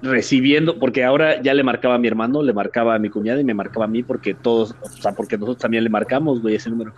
[0.02, 3.44] recibiendo, porque ahora ya le marcaba a mi hermano, le marcaba a mi cuñada y
[3.44, 6.70] me marcaba a mí porque todos, o sea, porque nosotros también le marcamos, güey, ese
[6.70, 6.92] número.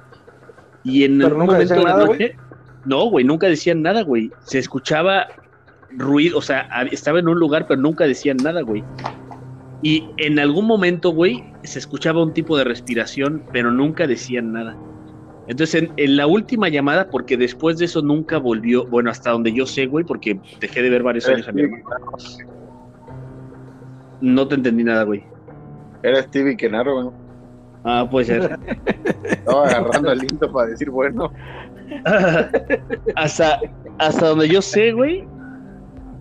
[0.83, 2.37] Y en Pero algún momento de la nada, noche,
[2.85, 4.31] no, güey, nunca decían nada, güey.
[4.45, 5.29] Se escuchaba
[5.91, 8.83] ruido, o sea, estaba en un lugar, pero nunca decían nada, güey.
[9.83, 14.77] Y en algún momento, güey, se escuchaba un tipo de respiración, pero nunca decían nada.
[15.49, 19.53] Entonces, en, en la última llamada, porque después de eso nunca volvió, bueno, hasta donde
[19.53, 21.85] yo sé, güey, porque dejé de ver varios años a mi hermano.
[24.21, 25.23] No te entendí nada, güey.
[26.03, 27.15] Era Stevie Kenaro, güey.
[27.85, 28.59] Ah, puede ser.
[29.25, 31.31] Estaba agarrando el lindo para decir bueno.
[33.15, 33.61] hasta,
[33.99, 35.25] hasta donde yo sé, güey,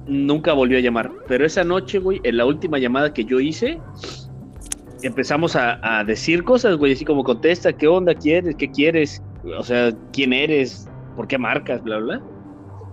[0.08, 1.12] nunca volvió a llamar.
[1.28, 3.80] Pero esa noche, güey, en la última llamada que yo hice,
[5.04, 8.56] empezamos a, decir cosas, güey, así como contesta, ¿qué onda quieres?
[8.56, 9.22] ¿Qué quieres?
[9.58, 10.90] O sea, ¿quién eres?
[11.16, 11.84] ¿Por qué marcas?
[11.84, 12.22] Bla, bla.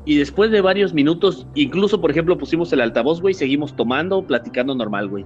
[0.05, 4.75] Y después de varios minutos, incluso, por ejemplo, pusimos el altavoz, güey, seguimos tomando, platicando
[4.75, 5.25] normal, güey.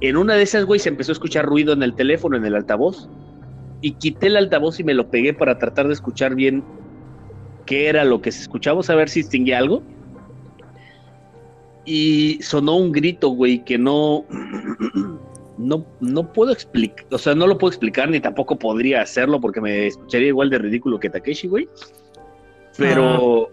[0.00, 2.54] En una de esas, güey, se empezó a escuchar ruido en el teléfono, en el
[2.54, 3.08] altavoz.
[3.80, 6.64] Y quité el altavoz y me lo pegué para tratar de escuchar bien
[7.66, 9.82] qué era lo que se escuchaba, a ver si distinguía algo.
[11.84, 14.24] Y sonó un grito, güey, que no,
[15.58, 19.60] no, no puedo explicar, o sea, no lo puedo explicar ni tampoco podría hacerlo porque
[19.60, 21.68] me escucharía igual de ridículo que Takeshi, güey.
[22.76, 23.50] Pero,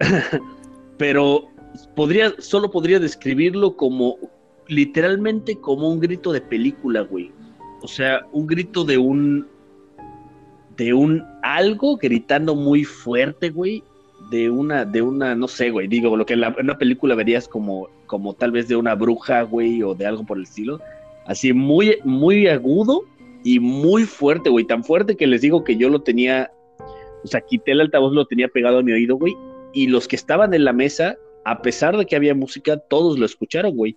[0.98, 1.48] pero
[1.94, 4.16] podría, solo podría describirlo como,
[4.66, 7.32] literalmente como un grito de película, güey.
[7.82, 9.46] O sea, un grito de un,
[10.76, 13.82] de un algo gritando muy fuerte, güey,
[14.30, 17.48] de una, de una, no sé, güey, digo, lo que en, la, una película verías
[17.48, 20.80] como, como tal vez de una bruja, güey, o de algo por el estilo,
[21.26, 23.04] así muy, muy agudo
[23.44, 26.50] y muy fuerte, güey, tan fuerte que les digo que yo lo tenía,
[27.24, 29.34] o sea, quité el altavoz, lo tenía pegado a mi oído, güey,
[29.72, 33.24] y los que estaban en la mesa, a pesar de que había música, todos lo
[33.24, 33.96] escucharon, güey.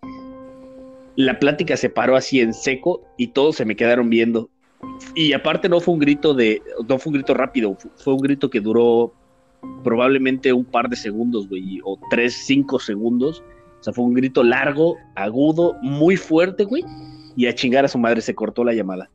[1.15, 4.49] La plática se paró así en seco y todos se me quedaron viendo.
[5.15, 8.49] Y aparte no fue un grito de, no fue un grito rápido, fue un grito
[8.49, 9.13] que duró
[9.83, 13.43] probablemente un par de segundos, güey, o tres, cinco segundos.
[13.79, 16.83] O sea, fue un grito largo, agudo, muy fuerte, güey.
[17.35, 19.09] Y a chingar a su madre se cortó la llamada.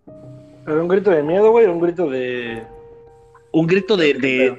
[0.66, 1.66] ¿Era un grito de miedo, güey?
[1.66, 2.62] ¿Un grito de...?
[3.52, 4.14] Un grito de...
[4.14, 4.58] de,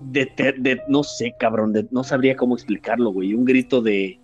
[0.00, 3.34] de, de, de no sé, cabrón, no sabría cómo explicarlo, güey.
[3.34, 4.18] Un grito de...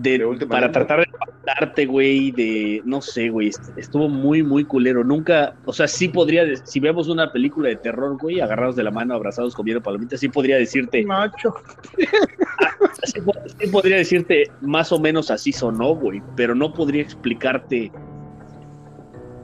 [0.00, 5.04] De, para tratar de espantarte, güey, de, no sé, güey, estuvo muy, muy culero.
[5.04, 8.90] Nunca, o sea, sí podría, si vemos una película de terror, güey, agarrados de la
[8.90, 11.04] mano, abrazados, comiendo palomitas, sí podría decirte.
[11.04, 11.54] Macho.
[13.04, 13.20] sí,
[13.58, 17.92] sí, podría decirte más o menos así sonó, güey, pero no podría explicarte.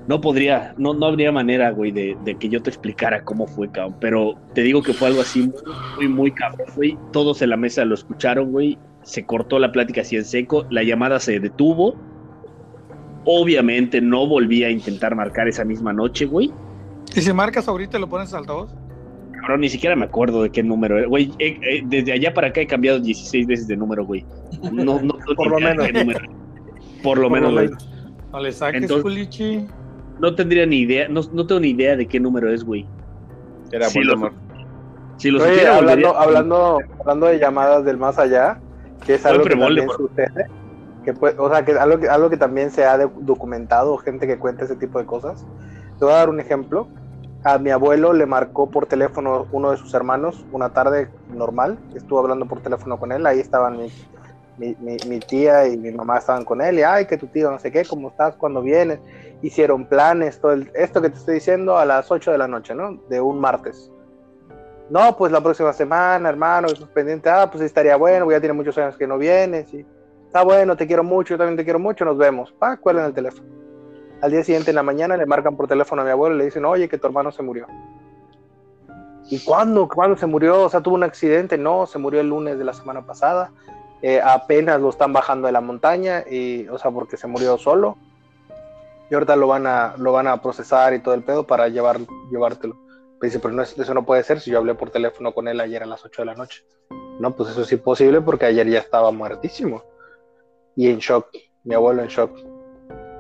[0.07, 3.71] No podría, no, no habría manera, güey, de, de, que yo te explicara cómo fue,
[3.71, 3.97] cabrón.
[4.01, 5.53] Pero te digo que fue algo así muy,
[5.97, 6.97] muy, muy cabrón, güey.
[7.13, 8.79] Todos en la mesa lo escucharon, güey
[9.09, 11.95] se cortó la plática así en seco, la llamada se detuvo.
[13.25, 16.53] Obviamente no volví a intentar marcar esa misma noche, güey.
[17.15, 18.71] ¿Y si marcas ahorita lo pones altavoz?
[19.41, 21.07] Cabrón, ni siquiera me acuerdo de qué número era.
[21.09, 24.27] Güey, eh, eh, desde allá para acá he cambiado 16 veces de número, güey.
[24.73, 25.87] No, no, Por lo menos.
[27.03, 27.71] Por lo menos, güey.
[28.31, 29.67] No le saques, Entonces, Culichi.
[30.21, 32.85] No tendría ni idea, no, no tengo ni idea de qué número es, güey.
[33.73, 34.33] Era lo- amor.
[35.17, 38.61] Si lo Oye, supiera, hablando, volvería- hablando, hablando de llamadas del más allá,
[39.05, 40.47] que es algo que también por- sucede,
[41.05, 44.39] que puede- o sea, que algo, que algo que también se ha documentado, gente que
[44.39, 45.45] cuenta ese tipo de cosas.
[45.99, 46.89] Te voy a dar un ejemplo.
[47.45, 51.79] A mi abuelo le marcó por teléfono uno de sus hermanos una tarde normal.
[51.95, 53.25] Estuvo hablando por teléfono con él.
[53.27, 53.91] Ahí estaban mi,
[54.59, 56.79] mi, mi- mi tía y mi mamá estaban con él.
[56.79, 58.35] Y ay, que tu tío, no sé qué, ¿cómo estás?
[58.37, 59.01] ¿Cuándo vienes?
[59.41, 62.75] Hicieron planes, todo el- esto que te estoy diciendo a las 8 de la noche,
[62.75, 63.01] ¿no?
[63.09, 63.91] De un martes.
[64.91, 67.28] No, pues la próxima semana, hermano, es pendiente.
[67.28, 69.72] Ah, pues estaría bueno, ya tiene muchos años que no vienes.
[69.74, 69.84] Y,
[70.28, 72.53] Está bueno, te quiero mucho, yo también te quiero mucho, nos vemos.
[72.53, 73.49] Pa, cuelgan el teléfono.
[74.20, 76.45] Al día siguiente en la mañana le marcan por teléfono a mi abuelo y le
[76.45, 77.66] dicen, oye, que tu hermano se murió.
[79.30, 79.89] ¿Y cuándo?
[79.89, 80.64] ¿Cuándo se murió?
[80.64, 81.57] O sea, tuvo un accidente.
[81.57, 83.53] No, se murió el lunes de la semana pasada.
[84.03, 87.97] Eh, apenas lo están bajando de la montaña, y, o sea, porque se murió solo.
[89.11, 92.01] Y ahorita lo van a, lo van a procesar y todo el pedo para llevar,
[92.30, 92.76] llevártelo.
[93.21, 95.83] Pero no, es- eso no puede ser si yo hablé por teléfono con él ayer
[95.83, 96.64] a las 8 de la noche.
[97.21, 99.83] No, pues eso es imposible porque ayer ya estaba muertísimo.
[100.77, 101.27] Y en shock,
[101.64, 102.31] mi abuelo en shock.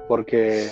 [0.06, 0.68] Porque,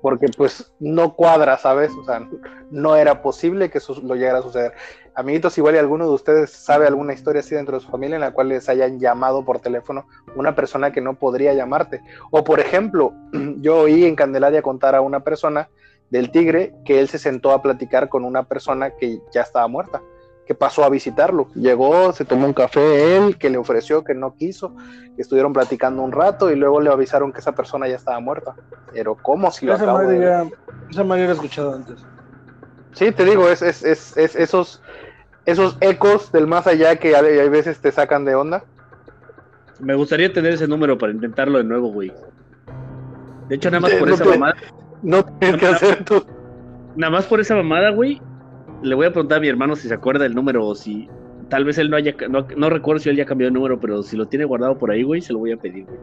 [0.00, 1.92] porque pues no cuadra, ¿sabes?
[1.92, 2.26] O sea,
[2.70, 4.72] no era posible que eso lo llegara a suceder.
[5.14, 8.20] Amiguitos, igual y alguno de ustedes sabe alguna historia así dentro de su familia en
[8.22, 12.02] la cual les hayan llamado por teléfono una persona que no podría llamarte.
[12.30, 13.12] O por ejemplo,
[13.58, 15.68] yo oí en Candelaria contar a una persona
[16.10, 20.02] del Tigre que él se sentó a platicar con una persona que ya estaba muerta,
[20.46, 21.48] que pasó a visitarlo.
[21.54, 24.74] Llegó, se tomó un café él, que le ofreció, que no quiso,
[25.16, 28.54] que estuvieron platicando un rato y luego le avisaron que esa persona ya estaba muerta.
[28.92, 30.46] Pero ¿cómo si lo Esa acabo madre de- ya,
[30.90, 32.04] esa madre ya la he escuchado antes.
[32.92, 34.80] Sí, te digo, es, es, es, es esos,
[35.44, 38.62] esos ecos del más allá que a, a veces te sacan de onda.
[39.80, 42.12] Me gustaría tener ese número para intentarlo de nuevo, güey.
[43.48, 44.56] De hecho, nada más por no esa te- mamada,
[45.02, 46.24] No tienes que hacer tú.
[46.96, 48.20] nada más por esa mamada, güey.
[48.82, 51.08] Le voy a preguntar a mi hermano si se acuerda del número o si
[51.48, 54.02] tal vez él no haya, no, no recuerdo si él ya cambió de número, pero
[54.02, 55.98] si lo tiene guardado por ahí, güey, se lo voy a pedir, güey.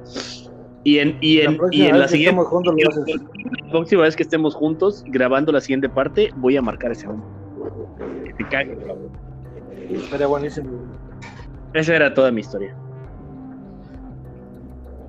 [0.86, 4.54] Y en, y en, La y en la siguiente, juntos la próxima vez que estemos
[4.54, 7.26] juntos grabando la siguiente parte, voy a marcar ese número.
[8.26, 9.10] Que te cague, cabrón.
[10.10, 10.70] Sería buenísimo.
[11.74, 12.76] Esa era toda mi historia.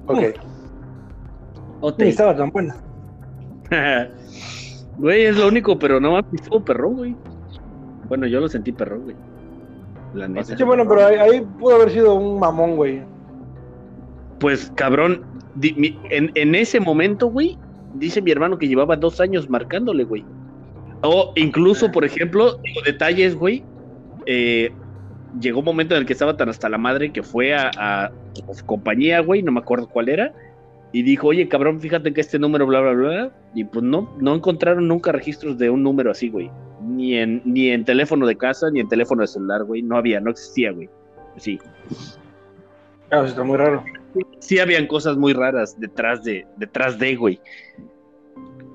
[0.06, 1.98] Ok.
[1.98, 2.76] Estaba tan buena.
[4.98, 7.16] Güey, es lo único, pero no estuvo perro, güey.
[8.08, 9.16] Bueno, yo lo sentí perro, güey.
[10.14, 10.56] La neta.
[10.56, 13.02] Sí, bueno, pero ahí, ahí pudo haber sido un mamón, güey.
[14.38, 15.24] Pues, cabrón,
[15.56, 17.58] di- mi- en, en ese momento, güey,
[17.94, 20.24] dice mi hermano que llevaba dos años marcándole, güey.
[21.02, 23.64] O incluso, por ejemplo, detalles, güey.
[24.26, 24.70] eh,
[25.40, 28.12] llegó un momento en el que estaba tan hasta la madre que fue a, a
[28.52, 30.32] su compañía, güey, no me acuerdo cuál era,
[30.94, 34.36] y dijo, oye, cabrón, fíjate que este número, bla, bla, bla, y pues no, no
[34.36, 36.52] encontraron nunca registros de un número así, güey.
[36.82, 39.82] Ni en, ni en teléfono de casa, ni en teléfono de celular, güey.
[39.82, 40.88] No había, no existía, güey.
[41.36, 41.58] Sí.
[43.08, 43.82] Claro, sí, está muy raro.
[44.38, 47.40] sí habían cosas muy raras detrás de, detrás de, güey.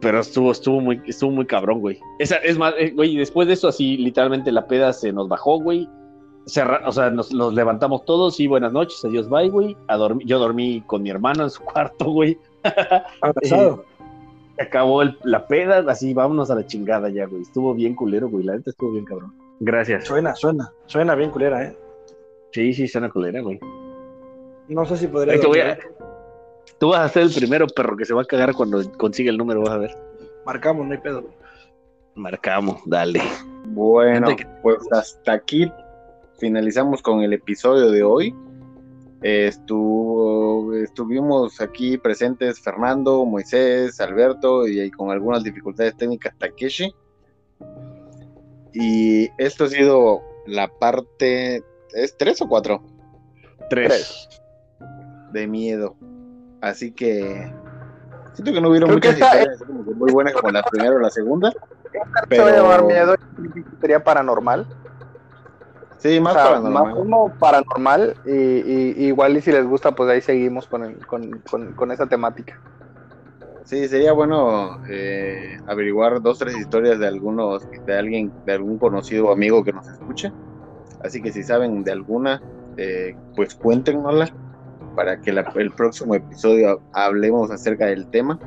[0.02, 2.02] Pero estuvo, estuvo muy, estuvo muy cabrón, güey.
[2.20, 5.62] Esa, es más, eh, güey, después de eso, así, literalmente la peda se nos bajó,
[5.62, 5.88] güey.
[6.46, 9.78] Cerra- o sea, nos, nos levantamos todos y buenas noches, adiós, bye, güey.
[9.88, 12.38] A dormir, yo dormí con mi hermano en su cuarto, güey.
[13.22, 13.86] Abrazado.
[14.56, 17.44] Se acabó el- la peda, así, vámonos a la chingada ya, güey.
[17.44, 18.44] Estuvo bien culero, güey.
[18.44, 19.34] La neta estuvo bien cabrón.
[19.60, 20.06] Gracias.
[20.06, 20.72] Suena, suena.
[20.88, 21.78] Suena bien culera, ¿eh?
[22.52, 23.60] Sí, sí, suena culera, güey.
[24.70, 25.34] No sé si podría.
[25.36, 25.86] Ahí te voy a- dormir.
[26.80, 29.38] Tú vas a ser el primero perro que se va a cagar cuando consiga el
[29.38, 29.98] número, vas a ver.
[30.46, 31.26] Marcamos, no hay pedo.
[32.16, 33.22] Marcamos, dale.
[33.66, 34.28] Bueno,
[34.62, 35.72] pues hasta aquí
[36.40, 38.36] finalizamos con el episodio de hoy.
[39.22, 46.94] Estuvo, estuvimos aquí presentes Fernando, Moisés, Alberto y, ahí con algunas dificultades técnicas Takeshi.
[48.74, 51.62] Y esto ha sido la parte,
[51.94, 52.82] ¿es tres o cuatro?
[53.70, 54.30] Tres.
[55.34, 55.96] De miedo.
[56.62, 57.52] Así que
[58.34, 61.10] siento que no hubieron Creo muchas historias que muy buenas como la primera o la
[61.10, 61.52] segunda.
[62.30, 63.16] Se va a llamar Pero miedo,
[63.82, 64.66] sería paranormal.
[66.00, 66.84] Sí, más O sea, paranormal.
[66.84, 70.84] más como paranormal y, y- y igual y si les gusta pues ahí seguimos con,
[70.86, 72.60] el- con, con, con esa temática.
[73.66, 79.28] Sí, sería bueno eh, averiguar dos, tres historias de algunos, de alguien, de algún conocido
[79.28, 80.32] o amigo que nos escuche.
[81.00, 82.44] Así que si saben de alguna,
[82.78, 84.30] eh, pues cuéntenosla
[84.94, 88.40] para que la- el próximo episodio hablemos acerca del tema.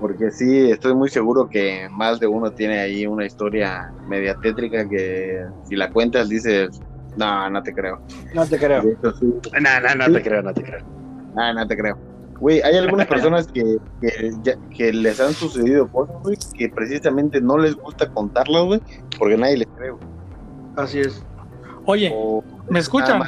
[0.00, 4.88] Porque sí, estoy muy seguro que más de uno tiene ahí una historia media tétrica
[4.88, 6.80] que si la cuentas dices,
[7.16, 8.00] no, no te creo.
[8.34, 8.80] No te creo.
[8.82, 9.26] Hecho, sí,
[9.60, 10.12] No, no, no Sí.
[10.14, 10.80] te creo, no te creo.
[11.36, 11.98] Ah, no te creo.
[12.40, 17.38] Güey, hay algunas personas que, que, ya- que les han sucedido cosas, güey, que precisamente
[17.42, 18.80] no les gusta contarlas, güey,
[19.18, 19.90] porque nadie les cree.
[19.90, 20.02] güey.
[20.76, 21.22] Así es.
[21.84, 23.20] Oye, O ¿me escuchan?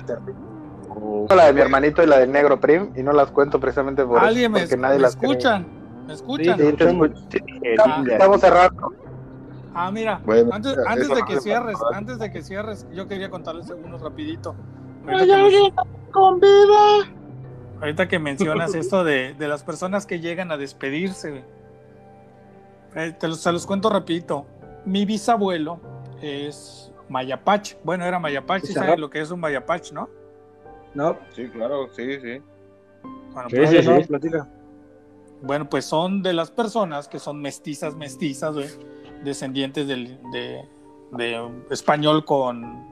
[0.89, 4.05] O- La de mi hermanito y la del negro prim y no las cuento precisamente
[4.05, 5.29] por eso, ¿Alguien me, porque nadie me las cree.
[6.15, 6.59] Escuchan?
[6.59, 6.89] ¿Me escuchan?
[6.89, 7.27] Sí, te escucho.
[7.31, 8.93] Sí, estamos- Estamos cerrando.
[9.75, 10.75] Ah, mira, Bueno, antes,
[11.09, 14.55] de que cierres, antes de que cierres, yo quería contarles uno rapidito.
[15.09, 15.73] Ahorita que,
[16.13, 17.09] con vida.
[17.81, 21.43] ahorita que mencionas esto de, de las personas que llegan a despedirse.
[22.95, 24.45] Eh, te los, se los cuento rapidito.
[24.85, 25.81] Mi bisabuelo
[26.21, 27.77] es Mayapach.
[27.83, 30.11] Bueno, era Mayapach, sí sabes lo que es un Mayapach, ¿no?
[30.95, 32.43] No, Sí, claro, sí, sí.
[33.33, 34.05] Bueno, Sí, pues, sí, no, sí.
[34.07, 34.49] platica.
[35.43, 38.68] Bueno, pues son de las personas que son mestizas, mestizas, güey,
[39.24, 40.64] descendientes del, de,
[41.12, 42.86] de español con,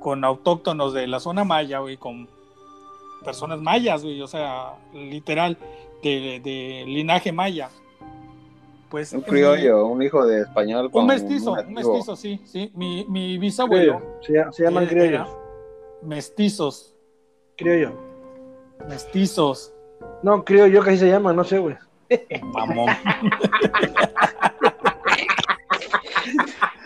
[0.00, 2.28] con autóctonos de la zona maya, güey, con
[3.24, 5.58] personas mayas, güey, o sea, literal,
[6.02, 7.68] de, de linaje maya.
[8.88, 12.72] Pues Un criollo, un hijo de español con un mestizo, un mestizo, sí, sí.
[12.74, 14.02] Mi, mi bisabuelo.
[14.24, 14.50] Criollo.
[14.50, 15.28] Se, se llaman eh, criollos.
[16.02, 16.96] Mestizos,
[17.56, 17.92] Criollo.
[18.88, 19.72] mestizos,
[20.22, 21.76] No, criollo que así se llama, no sé, güey.
[22.42, 22.88] mamón.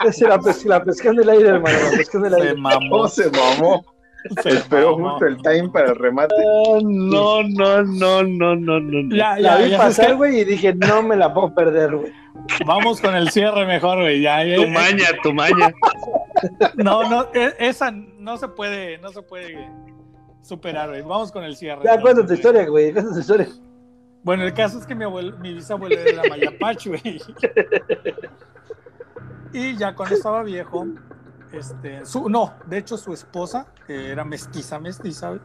[0.06, 1.76] Es la, pes la pescan del aire, hermano.
[1.90, 2.54] La pescan del Se aire.
[2.56, 3.08] mamó.
[3.08, 3.84] Se mamó.
[4.42, 5.10] se Esperó mamó.
[5.12, 6.34] justo el time para el remate.
[6.36, 9.16] Ah, no, no, no, no, no, no.
[9.16, 12.12] Ya, La ya, vi ya pasar, güey, y dije, no me la puedo perder, güey.
[12.66, 14.20] Vamos con el cierre mejor, güey.
[14.20, 15.72] Ya, ya, Tu maña, tu maña.
[16.76, 19.66] No, no, e- esa no se puede, no se puede
[20.44, 21.02] superar, güey.
[21.02, 21.82] Vamos con el cierre.
[21.84, 22.38] Ya, cuenta tu güey.
[22.38, 22.92] historia, güey.
[22.92, 23.48] Cuenta tu historia.
[24.22, 27.00] Bueno, el caso es que mi abuelo, mi bisabuelo era de Mayapach, güey.
[29.52, 30.84] Y ya cuando estaba viejo,
[31.52, 35.40] este, su, no, de hecho su esposa, que era mestiza, mestiza, güey,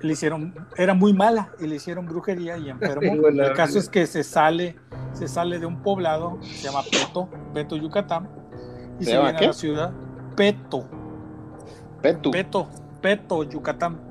[0.00, 3.14] le hicieron, era muy mala y le hicieron brujería y enfermó.
[3.30, 4.76] La El caso es que se sale,
[5.12, 8.28] se sale de un poblado, se llama Peto, Peto, Yucatán,
[8.98, 9.44] y ¿Se viene qué?
[9.44, 9.92] a la ciudad
[10.34, 10.88] Peto,
[12.02, 12.32] Petu.
[12.32, 12.68] Peto,
[13.00, 14.09] Peto, Yucatán.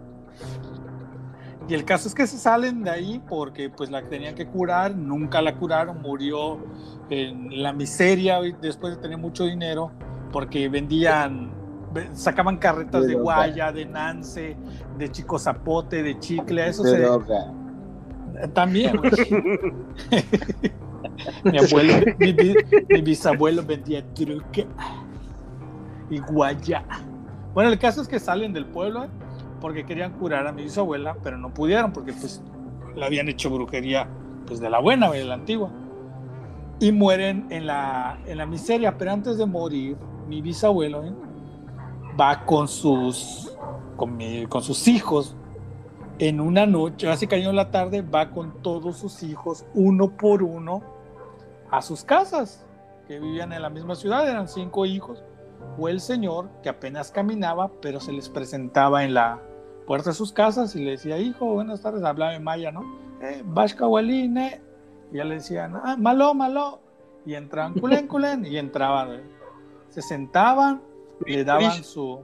[1.70, 4.96] Y el caso es que se salen de ahí porque pues la tenían que curar,
[4.96, 6.58] nunca la curaron, murió
[7.12, 9.92] en la miseria después de tener mucho dinero
[10.32, 11.52] porque vendían,
[11.94, 14.58] ve- sacaban carretas de guaya, de nance,
[14.98, 16.98] de chico zapote, de chicle, eso De se...
[18.54, 19.00] También,
[21.44, 22.34] mi abuelo, mi,
[22.90, 24.66] mi bisabuelo vendía truque
[26.10, 26.84] y guaya.
[27.54, 29.10] Bueno, el caso es que salen del pueblo ¿eh?
[29.60, 32.42] Porque querían curar a mi bisabuela, pero no pudieron porque pues
[32.96, 34.08] le habían hecho brujería
[34.48, 35.70] pues de la buena, de la antigua.
[36.80, 39.98] Y mueren en la, en la miseria, pero antes de morir,
[40.28, 41.14] mi bisabuelo ¿eh?
[42.20, 43.54] va con sus,
[43.98, 45.36] con, mi- con sus hijos
[46.20, 50.82] en una noche, cayó en la tarde, va con todos sus hijos, uno por uno,
[51.72, 52.66] a sus casas,
[53.08, 55.24] que vivían en la misma ciudad, eran cinco hijos.
[55.78, 59.42] Fue el señor que apenas caminaba, pero se les presentaba en la
[59.90, 62.84] puerta de sus casas y le decía, hijo, buenas tardes, hablaba en maya, ¿no?
[63.24, 64.62] Eh, Vashka Waline.
[65.12, 66.80] Y ya le decían, ah, malo, malo.
[67.26, 69.14] Y entraban, culen, culen, y entraban.
[69.16, 69.24] eh.
[69.90, 70.80] Se sentaban,
[71.26, 72.20] le daban su,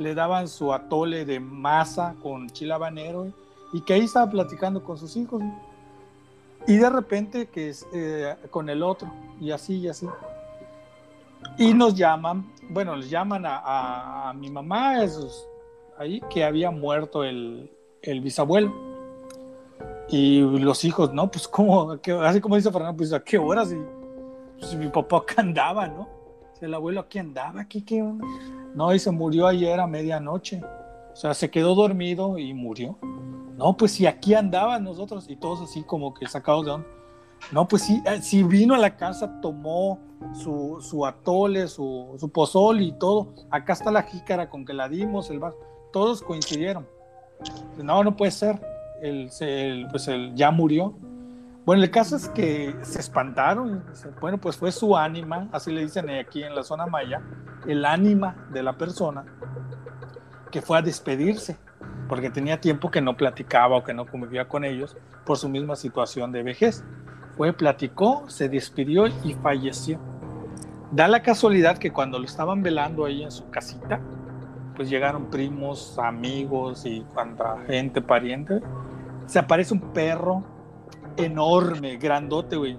[0.00, 3.32] le daban su atole de masa con chile habanero ¿eh?
[3.72, 5.40] y que ahí estaba platicando con sus hijos.
[5.40, 5.60] ¿no?
[6.66, 9.08] Y de repente que es eh, con el otro,
[9.40, 10.08] y así y así.
[11.56, 15.46] Y nos llaman, bueno, les llaman a, a- a mi mamá, esos,
[16.00, 17.70] ahí, que había muerto el,
[18.02, 18.72] el bisabuelo.
[20.08, 21.92] Y los hijos, no, pues como,
[22.22, 23.76] así como dice Fernando, pues a qué horas, si,
[24.66, 26.08] si mi papá acá andaba, ¿no?
[26.60, 28.26] El abuelo aquí andaba, ¿qué, qué onda?
[28.74, 30.60] No, y se murió ayer a medianoche.
[31.12, 32.98] O sea, se quedó dormido y murió.
[33.56, 36.86] No, pues si aquí andaban nosotros y todos así como que sacados de onda.
[37.52, 39.98] No, pues sí, eh, si vino a la casa, tomó
[40.34, 43.34] su, su atole, su, su pozol y todo.
[43.50, 45.56] Acá está la jícara con que la dimos, el vaso.
[45.92, 46.86] Todos coincidieron.
[47.82, 48.60] No, no puede ser.
[49.02, 49.30] El,
[49.90, 50.94] pues el, ya murió.
[51.64, 53.84] Bueno, el caso es que se espantaron.
[54.20, 57.22] Bueno, pues fue su ánima, así le dicen aquí en la zona maya,
[57.66, 59.24] el ánima de la persona
[60.50, 61.56] que fue a despedirse,
[62.08, 65.76] porque tenía tiempo que no platicaba o que no convivía con ellos por su misma
[65.76, 66.82] situación de vejez.
[67.36, 70.00] Fue, platicó, se despidió y falleció.
[70.90, 74.00] Da la casualidad que cuando lo estaban velando ahí en su casita,
[74.80, 78.62] pues llegaron primos, amigos y cuanta gente, pariente.
[79.26, 80.42] Se aparece un perro
[81.18, 82.78] enorme, grandote, güey,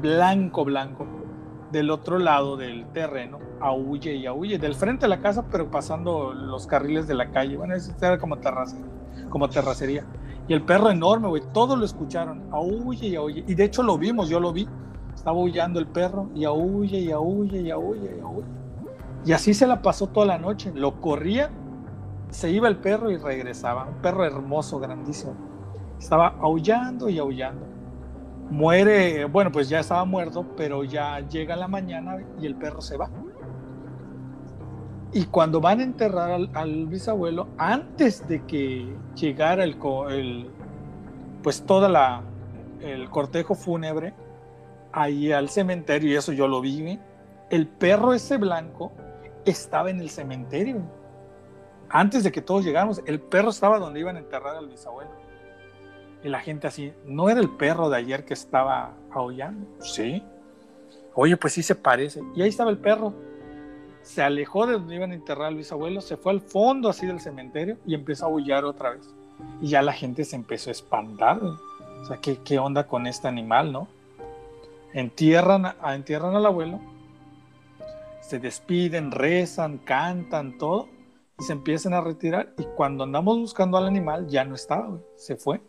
[0.00, 1.08] blanco, blanco,
[1.72, 6.32] del otro lado del terreno, aúlle y aúlle, del frente de la casa, pero pasando
[6.32, 7.56] los carriles de la calle.
[7.56, 8.86] Bueno, eso era como terracería.
[9.28, 10.06] Como terracería.
[10.46, 13.42] Y el perro enorme, güey, todos lo escucharon, aúlle y aúlle.
[13.44, 14.68] Y de hecho lo vimos, yo lo vi.
[15.12, 18.57] Estaba aullando el perro y aúlle y aúlle y aúlle y aúlle.
[19.28, 20.72] Y así se la pasó toda la noche.
[20.74, 21.50] Lo corría,
[22.30, 23.84] se iba el perro y regresaba.
[23.84, 25.34] Un perro hermoso, grandísimo.
[25.98, 27.66] Estaba aullando y aullando.
[28.48, 32.96] Muere, bueno, pues ya estaba muerto, pero ya llega la mañana y el perro se
[32.96, 33.10] va.
[35.12, 40.50] Y cuando van a enterrar al, bisabuelo, antes de que llegara el,
[41.42, 42.22] pues toda la
[42.80, 44.14] el cortejo fúnebre
[44.90, 46.98] ahí al cementerio y eso yo lo vi,
[47.50, 48.90] el perro ese blanco
[49.50, 50.82] estaba en el cementerio.
[51.90, 55.10] Antes de que todos llegáramos, el perro estaba donde iban a enterrar al bisabuelo.
[56.22, 59.66] Y la gente así, ¿no era el perro de ayer que estaba aullando?
[59.80, 60.22] Sí.
[61.14, 62.20] Oye, pues sí se parece.
[62.34, 63.14] Y ahí estaba el perro.
[64.02, 67.20] Se alejó de donde iban a enterrar al bisabuelo, se fue al fondo así del
[67.20, 69.08] cementerio y empezó a aullar otra vez.
[69.60, 71.40] Y ya la gente se empezó a espantar.
[71.42, 73.88] O sea, ¿qué, qué onda con este animal, no?
[74.92, 76.80] Entierran, a- entierran al abuelo,
[78.28, 80.88] se despiden, rezan, cantan, todo,
[81.38, 82.52] y se empiezan a retirar.
[82.58, 85.60] Y cuando andamos buscando al animal, ya no estaba, se fue.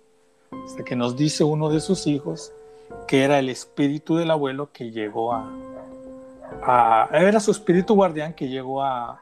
[0.65, 2.51] Hasta que nos dice uno de sus hijos
[3.07, 5.47] que era el espíritu del abuelo que llegó a,
[6.63, 9.21] a- era su espíritu guardián que llegó a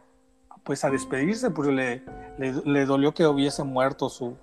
[0.63, 2.01] pues a despedirse porque le,
[2.37, 4.35] le, le dolió que hubiese muerto su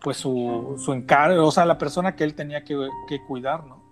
[0.00, 2.76] pues su, su encargo, o sea, la persona que él tenía que,
[3.08, 3.82] que cuidar, ¿no?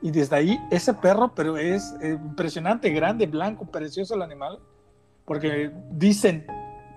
[0.00, 4.60] Y desde ahí, ese perro, pero es eh, impresionante, grande, blanco, precioso el animal,
[5.24, 6.46] porque dicen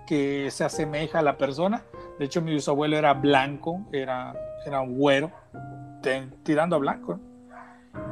[0.06, 1.82] que se asemeja a la persona.
[2.18, 4.34] De hecho, mi bisabuelo era blanco, era,
[4.64, 5.32] era un güero,
[6.44, 7.18] tirando a blanco,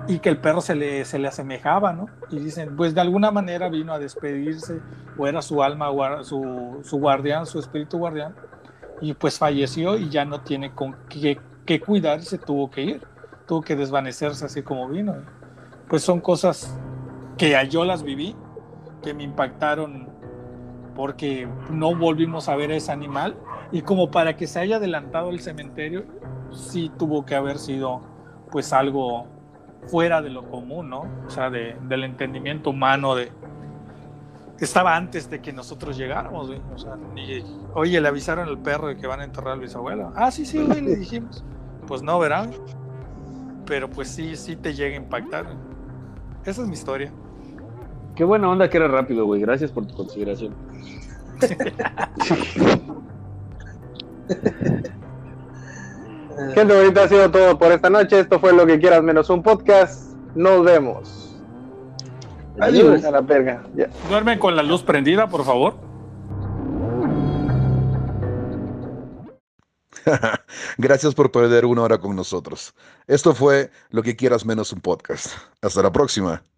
[0.09, 2.07] y que el perro se le, se le asemejaba, ¿no?
[2.31, 4.81] Y dicen, pues de alguna manera vino a despedirse,
[5.17, 5.89] o era su alma,
[6.25, 8.35] su, su guardián, su espíritu guardián,
[9.01, 12.83] y pues falleció y ya no tiene con qué, qué cuidar y se tuvo que
[12.83, 13.07] ir,
[13.51, 15.17] tuvo que desvanecerse así como vino.
[15.89, 16.79] Pues son cosas
[17.37, 18.37] que yo las viví,
[19.03, 20.09] que me impactaron
[20.95, 23.37] porque no volvimos a ver a ese animal
[23.73, 26.05] Y como para que se haya adelantado el cementerio,
[26.53, 28.03] sí tuvo que haber sido
[28.53, 29.27] pues algo
[29.89, 31.01] fuera de lo común, ¿no?
[31.27, 33.33] O sea, de, del entendimiento humano de
[34.61, 36.61] estaba antes de que nosotros llegáramos, güey.
[36.73, 37.43] O sea, ni,
[37.75, 40.13] oye, le avisaron al perro de que van a enterrar al bisabuelo.
[40.15, 41.43] Ah, sí, sí, güey, le dijimos.
[41.89, 42.49] Pues no, ¿verdad?
[43.71, 45.47] Pero pues sí, sí te llega a impactar.
[46.45, 47.13] Esa es mi historia.
[48.17, 49.41] Qué buena onda que era rápido, güey.
[49.41, 50.57] Gracias por tu consideración.
[56.53, 58.19] Gente bonita, ha sido todo por esta noche.
[58.19, 60.17] Esto fue lo que quieras menos un podcast.
[60.35, 61.41] Nos vemos.
[62.59, 63.63] Adiós a la verga.
[63.77, 63.89] Ya.
[64.09, 65.75] Duerme con la luz prendida, por favor.
[70.79, 72.75] Gracias por perder una hora con nosotros.
[73.07, 75.33] Esto fue Lo que quieras menos un podcast.
[75.63, 76.51] Hasta la próxima.